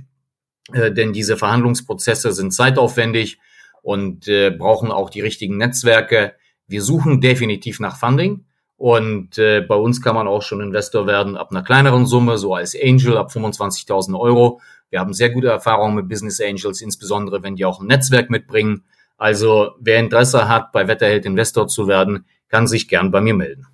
äh, 0.73 0.93
denn 0.93 1.13
diese 1.13 1.37
Verhandlungsprozesse 1.37 2.33
sind 2.33 2.53
zeitaufwendig 2.53 3.39
und 3.81 4.27
äh, 4.27 4.51
brauchen 4.51 4.91
auch 4.91 5.09
die 5.09 5.21
richtigen 5.21 5.57
Netzwerke. 5.57 6.35
Wir 6.67 6.83
suchen 6.83 7.21
definitiv 7.21 7.79
nach 7.81 7.97
Funding. 7.97 8.45
Und 8.77 9.39
äh, 9.39 9.61
bei 9.61 9.77
uns 9.77 10.03
kann 10.03 10.17
man 10.17 10.27
auch 10.27 10.43
schon 10.43 10.61
Investor 10.61 11.07
werden 11.07 11.37
ab 11.37 11.53
einer 11.53 11.63
kleineren 11.63 12.07
Summe, 12.07 12.39
so 12.39 12.55
als 12.55 12.75
Angel 12.75 13.17
ab 13.17 13.31
25.000 13.31 14.19
Euro. 14.19 14.61
Wir 14.91 14.99
haben 14.99 15.15
sehr 15.15 15.31
gute 15.31 15.47
Erfahrungen 15.47 15.95
mit 15.95 16.09
Business 16.09 16.41
Angels, 16.41 16.81
insbesondere 16.81 17.43
wenn 17.45 17.55
die 17.55 17.65
auch 17.65 17.81
ein 17.81 17.87
Netzwerk 17.87 18.31
mitbringen. 18.31 18.85
Also 19.17 19.71
wer 19.81 20.01
Interesse 20.01 20.49
hat, 20.49 20.73
bei 20.73 20.89
Wetterheld 20.89 21.25
Investor 21.25 21.69
zu 21.69 21.87
werden, 21.87 22.27
kann 22.49 22.67
sich 22.67 22.89
gern 22.89 23.11
bei 23.11 23.21
mir 23.21 23.35
melden. 23.35 23.67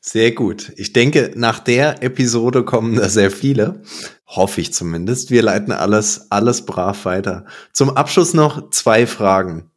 Sehr 0.00 0.32
gut. 0.32 0.70
Ich 0.76 0.92
denke, 0.92 1.32
nach 1.34 1.58
der 1.58 2.02
Episode 2.02 2.64
kommen 2.64 2.96
da 2.96 3.08
sehr 3.08 3.30
viele. 3.30 3.82
Hoffe 4.26 4.60
ich 4.60 4.72
zumindest. 4.72 5.30
Wir 5.30 5.42
leiten 5.42 5.72
alles, 5.72 6.30
alles 6.30 6.66
brav 6.66 7.06
weiter. 7.06 7.46
Zum 7.72 7.96
Abschluss 7.96 8.34
noch 8.34 8.68
zwei 8.70 9.06
Fragen. 9.06 9.70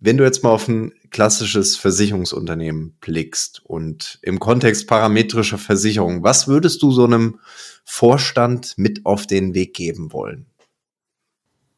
Wenn 0.00 0.18
du 0.18 0.24
jetzt 0.24 0.42
mal 0.42 0.50
auf 0.50 0.68
ein 0.68 0.92
klassisches 1.10 1.76
Versicherungsunternehmen 1.76 2.98
blickst 3.00 3.62
und 3.64 4.18
im 4.20 4.38
Kontext 4.38 4.86
parametrischer 4.86 5.56
Versicherung, 5.56 6.22
was 6.22 6.46
würdest 6.46 6.82
du 6.82 6.92
so 6.92 7.04
einem 7.04 7.40
Vorstand 7.86 8.74
mit 8.76 9.06
auf 9.06 9.26
den 9.26 9.54
Weg 9.54 9.72
geben 9.72 10.12
wollen? 10.12 10.44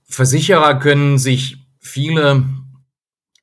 Versicherer 0.08 0.80
können 0.80 1.18
sich 1.18 1.58
viele 1.78 2.44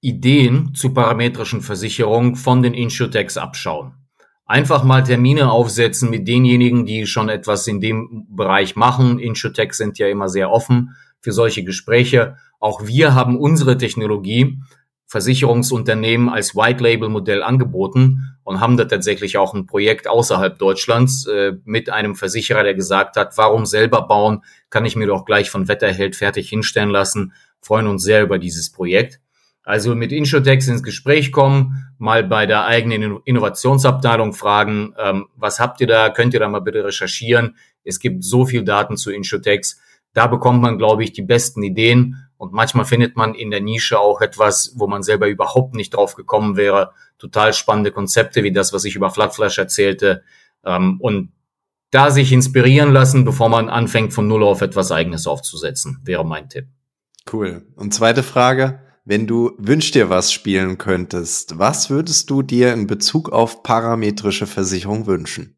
Ideen 0.03 0.75
zu 0.75 0.93
parametrischen 0.93 1.61
Versicherungen 1.61 2.35
von 2.35 2.61
den 2.61 2.73
Insurtechs 2.73 3.37
abschauen. 3.37 3.93
Einfach 4.45 4.83
mal 4.83 5.01
Termine 5.01 5.49
aufsetzen 5.49 6.09
mit 6.09 6.27
denjenigen, 6.27 6.85
die 6.85 7.07
schon 7.07 7.29
etwas 7.29 7.65
in 7.67 7.79
dem 7.79 8.27
Bereich 8.29 8.75
machen. 8.75 9.17
Insurtechs 9.17 9.77
sind 9.77 9.97
ja 9.97 10.09
immer 10.09 10.27
sehr 10.27 10.51
offen 10.51 10.97
für 11.21 11.31
solche 11.31 11.63
Gespräche. 11.63 12.35
Auch 12.59 12.85
wir 12.85 13.15
haben 13.15 13.37
unsere 13.39 13.77
Technologie 13.77 14.59
Versicherungsunternehmen 15.07 16.27
als 16.27 16.53
White 16.53 16.83
Label 16.83 17.07
Modell 17.07 17.41
angeboten 17.41 18.35
und 18.43 18.59
haben 18.59 18.75
da 18.75 18.83
tatsächlich 18.85 19.37
auch 19.37 19.53
ein 19.53 19.67
Projekt 19.67 20.09
außerhalb 20.09 20.57
Deutschlands 20.57 21.27
äh, 21.27 21.53
mit 21.63 21.89
einem 21.89 22.15
Versicherer, 22.15 22.63
der 22.63 22.73
gesagt 22.73 23.15
hat, 23.15 23.37
warum 23.37 23.65
selber 23.65 24.01
bauen, 24.05 24.43
kann 24.69 24.83
ich 24.83 24.97
mir 24.97 25.07
doch 25.07 25.23
gleich 25.23 25.49
von 25.49 25.69
Wetterheld 25.69 26.17
fertig 26.17 26.49
hinstellen 26.49 26.89
lassen. 26.89 27.31
Freuen 27.61 27.87
uns 27.87 28.03
sehr 28.03 28.21
über 28.23 28.37
dieses 28.37 28.69
Projekt. 28.69 29.21
Also 29.63 29.95
mit 29.95 30.11
Insurtex 30.11 30.67
ins 30.67 30.83
Gespräch 30.83 31.31
kommen, 31.31 31.93
mal 31.97 32.23
bei 32.23 32.45
der 32.45 32.65
eigenen 32.65 33.21
Innovationsabteilung 33.23 34.33
fragen, 34.33 34.93
ähm, 34.97 35.27
was 35.35 35.59
habt 35.59 35.79
ihr 35.79 35.87
da, 35.87 36.09
könnt 36.09 36.33
ihr 36.33 36.41
da 36.41 36.49
mal 36.49 36.59
bitte 36.59 36.83
recherchieren. 36.83 37.55
Es 37.85 37.99
gibt 37.99 38.23
so 38.23 38.45
viel 38.45 38.63
Daten 38.63 38.97
zu 38.97 39.11
Insurtex. 39.11 39.79
Da 40.13 40.27
bekommt 40.27 40.61
man, 40.61 40.77
glaube 40.77 41.03
ich, 41.03 41.13
die 41.13 41.21
besten 41.21 41.63
Ideen 41.63 42.27
und 42.37 42.51
manchmal 42.51 42.83
findet 42.83 43.15
man 43.15 43.35
in 43.35 43.51
der 43.51 43.61
Nische 43.61 43.97
auch 43.99 44.19
etwas, 44.19 44.73
wo 44.75 44.85
man 44.87 45.01
selber 45.01 45.27
überhaupt 45.27 45.75
nicht 45.75 45.93
drauf 45.93 46.15
gekommen 46.15 46.57
wäre. 46.57 46.91
Total 47.17 47.53
spannende 47.53 47.91
Konzepte 47.91 48.43
wie 48.43 48.51
das, 48.51 48.73
was 48.73 48.83
ich 48.83 48.97
über 48.97 49.09
Flatflash 49.09 49.57
erzählte. 49.57 50.23
Ähm, 50.65 50.99
und 50.99 51.31
da 51.89 52.11
sich 52.11 52.33
inspirieren 52.33 52.91
lassen, 52.91 53.23
bevor 53.23 53.47
man 53.47 53.69
anfängt, 53.69 54.13
von 54.13 54.27
Null 54.27 54.43
auf 54.43 54.61
etwas 54.61 54.91
Eigenes 54.91 55.25
aufzusetzen, 55.25 56.01
wäre 56.03 56.25
mein 56.25 56.49
Tipp. 56.49 56.67
Cool. 57.31 57.65
Und 57.77 57.93
zweite 57.93 58.23
Frage. 58.23 58.82
Wenn 59.05 59.27
du 59.27 59.51
Wünsch 59.57 59.91
dir 59.91 60.09
was 60.09 60.31
spielen 60.31 60.77
könntest, 60.77 61.59
was 61.59 61.89
würdest 61.89 62.29
du 62.29 62.41
dir 62.41 62.71
in 62.71 62.87
Bezug 62.87 63.29
auf 63.33 63.61
parametrische 63.61 64.47
Versicherung 64.47 65.07
wünschen? 65.07 65.57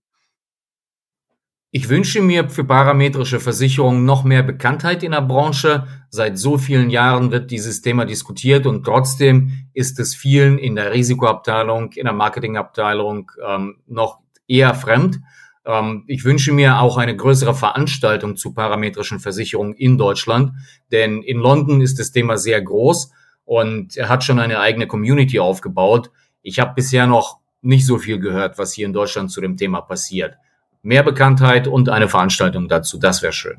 Ich 1.69 1.87
wünsche 1.87 2.21
mir 2.21 2.49
für 2.49 2.63
parametrische 2.63 3.39
Versicherungen 3.39 4.03
noch 4.03 4.23
mehr 4.23 4.41
Bekanntheit 4.41 5.03
in 5.03 5.11
der 5.11 5.21
Branche. 5.21 5.85
Seit 6.09 6.39
so 6.39 6.57
vielen 6.57 6.89
Jahren 6.89 7.29
wird 7.29 7.51
dieses 7.51 7.81
Thema 7.81 8.05
diskutiert 8.05 8.65
und 8.65 8.83
trotzdem 8.83 9.69
ist 9.73 9.99
es 9.99 10.15
vielen 10.15 10.57
in 10.57 10.75
der 10.75 10.91
Risikoabteilung, 10.91 11.91
in 11.91 12.05
der 12.05 12.13
Marketingabteilung 12.13 13.31
ähm, 13.45 13.75
noch 13.85 14.21
eher 14.47 14.73
fremd. 14.73 15.19
Ähm, 15.65 16.03
ich 16.07 16.25
wünsche 16.25 16.51
mir 16.51 16.79
auch 16.79 16.97
eine 16.97 17.15
größere 17.15 17.53
Veranstaltung 17.53 18.37
zu 18.37 18.55
parametrischen 18.55 19.19
Versicherungen 19.19 19.75
in 19.75 19.99
Deutschland, 19.99 20.53
denn 20.91 21.21
in 21.21 21.37
London 21.37 21.81
ist 21.81 21.99
das 21.99 22.11
Thema 22.11 22.37
sehr 22.37 22.59
groß 22.59 23.11
und 23.45 23.95
er 23.95 24.09
hat 24.09 24.23
schon 24.23 24.39
eine 24.39 24.59
eigene 24.59 24.87
Community 24.87 25.39
aufgebaut. 25.39 26.11
Ich 26.41 26.59
habe 26.59 26.73
bisher 26.75 27.07
noch 27.07 27.39
nicht 27.61 27.85
so 27.85 27.97
viel 27.97 28.19
gehört, 28.19 28.57
was 28.57 28.73
hier 28.73 28.85
in 28.85 28.93
Deutschland 28.93 29.31
zu 29.31 29.41
dem 29.41 29.57
Thema 29.57 29.81
passiert. 29.81 30.35
Mehr 30.81 31.03
Bekanntheit 31.03 31.67
und 31.67 31.89
eine 31.89 32.07
Veranstaltung 32.07 32.67
dazu, 32.67 32.99
das 32.99 33.21
wäre 33.21 33.33
schön. 33.33 33.57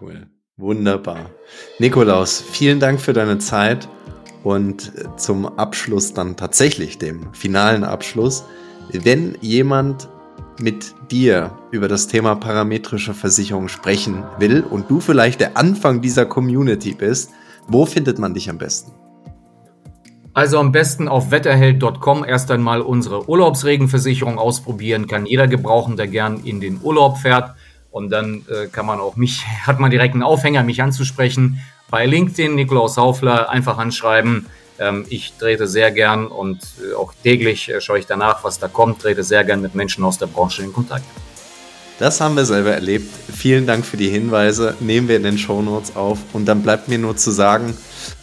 Cool. 0.00 0.28
Wunderbar. 0.56 1.30
Nikolaus, 1.78 2.40
vielen 2.42 2.80
Dank 2.80 3.00
für 3.00 3.14
deine 3.14 3.38
Zeit 3.38 3.88
und 4.44 4.92
zum 5.16 5.46
Abschluss 5.58 6.12
dann 6.12 6.36
tatsächlich 6.36 6.98
dem 6.98 7.32
finalen 7.32 7.82
Abschluss. 7.82 8.44
Wenn 8.92 9.38
jemand 9.40 10.08
mit 10.60 10.94
dir 11.10 11.58
über 11.70 11.88
das 11.88 12.08
Thema 12.08 12.34
parametrische 12.34 13.14
Versicherung 13.14 13.68
sprechen 13.68 14.22
will 14.38 14.60
und 14.62 14.90
du 14.90 15.00
vielleicht 15.00 15.40
der 15.40 15.56
Anfang 15.56 16.02
dieser 16.02 16.26
Community 16.26 16.92
bist, 16.92 17.30
wo 17.68 17.86
findet 17.86 18.18
man 18.18 18.34
dich 18.34 18.48
am 18.50 18.58
besten? 18.58 18.92
Also 20.32 20.58
am 20.58 20.70
besten 20.70 21.08
auf 21.08 21.32
wetterheld.com 21.32 22.24
erst 22.24 22.50
einmal 22.50 22.82
unsere 22.82 23.28
Urlaubsregenversicherung 23.28 24.38
ausprobieren. 24.38 25.08
Kann 25.08 25.26
jeder 25.26 25.48
gebrauchen, 25.48 25.96
der 25.96 26.06
gern 26.06 26.40
in 26.44 26.60
den 26.60 26.80
Urlaub 26.82 27.18
fährt. 27.18 27.54
Und 27.90 28.10
dann 28.10 28.44
äh, 28.48 28.68
kann 28.68 28.86
man 28.86 29.00
auch 29.00 29.16
mich, 29.16 29.44
hat 29.66 29.80
man 29.80 29.90
direkt 29.90 30.14
einen 30.14 30.22
Aufhänger, 30.22 30.62
mich 30.62 30.82
anzusprechen. 30.82 31.60
Bei 31.90 32.06
LinkedIn 32.06 32.54
Nikolaus 32.54 32.96
Haufler 32.96 33.50
einfach 33.50 33.78
anschreiben. 33.78 34.46
Ähm, 34.78 35.04
ich 35.08 35.32
trete 35.38 35.66
sehr 35.66 35.90
gern 35.90 36.28
und 36.28 36.60
äh, 36.80 36.94
auch 36.94 37.12
täglich 37.24 37.68
äh, 37.68 37.80
schaue 37.80 37.98
ich 37.98 38.06
danach, 38.06 38.44
was 38.44 38.60
da 38.60 38.68
kommt, 38.68 39.02
trete 39.02 39.24
sehr 39.24 39.42
gern 39.42 39.60
mit 39.60 39.74
Menschen 39.74 40.04
aus 40.04 40.18
der 40.18 40.26
Branche 40.26 40.62
in 40.62 40.72
Kontakt. 40.72 41.04
Das 42.00 42.18
haben 42.22 42.34
wir 42.34 42.46
selber 42.46 42.72
erlebt. 42.72 43.10
Vielen 43.30 43.66
Dank 43.66 43.84
für 43.84 43.98
die 43.98 44.08
Hinweise. 44.08 44.74
Nehmen 44.80 45.06
wir 45.06 45.16
in 45.16 45.22
den 45.22 45.36
Show 45.36 45.60
Notes 45.60 45.96
auf. 45.96 46.18
Und 46.32 46.46
dann 46.46 46.62
bleibt 46.62 46.88
mir 46.88 46.98
nur 46.98 47.14
zu 47.18 47.30
sagen, 47.30 47.76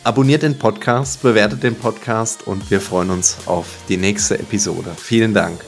abonniert 0.04 0.42
den 0.42 0.58
Podcast, 0.58 1.22
bewertet 1.22 1.62
den 1.62 1.76
Podcast 1.76 2.48
und 2.48 2.72
wir 2.72 2.82
freuen 2.82 3.12
uns 3.12 3.38
auf 3.46 3.68
die 3.88 3.98
nächste 3.98 4.40
Episode. 4.40 4.90
Vielen 4.98 5.36
Dank. 5.36 5.64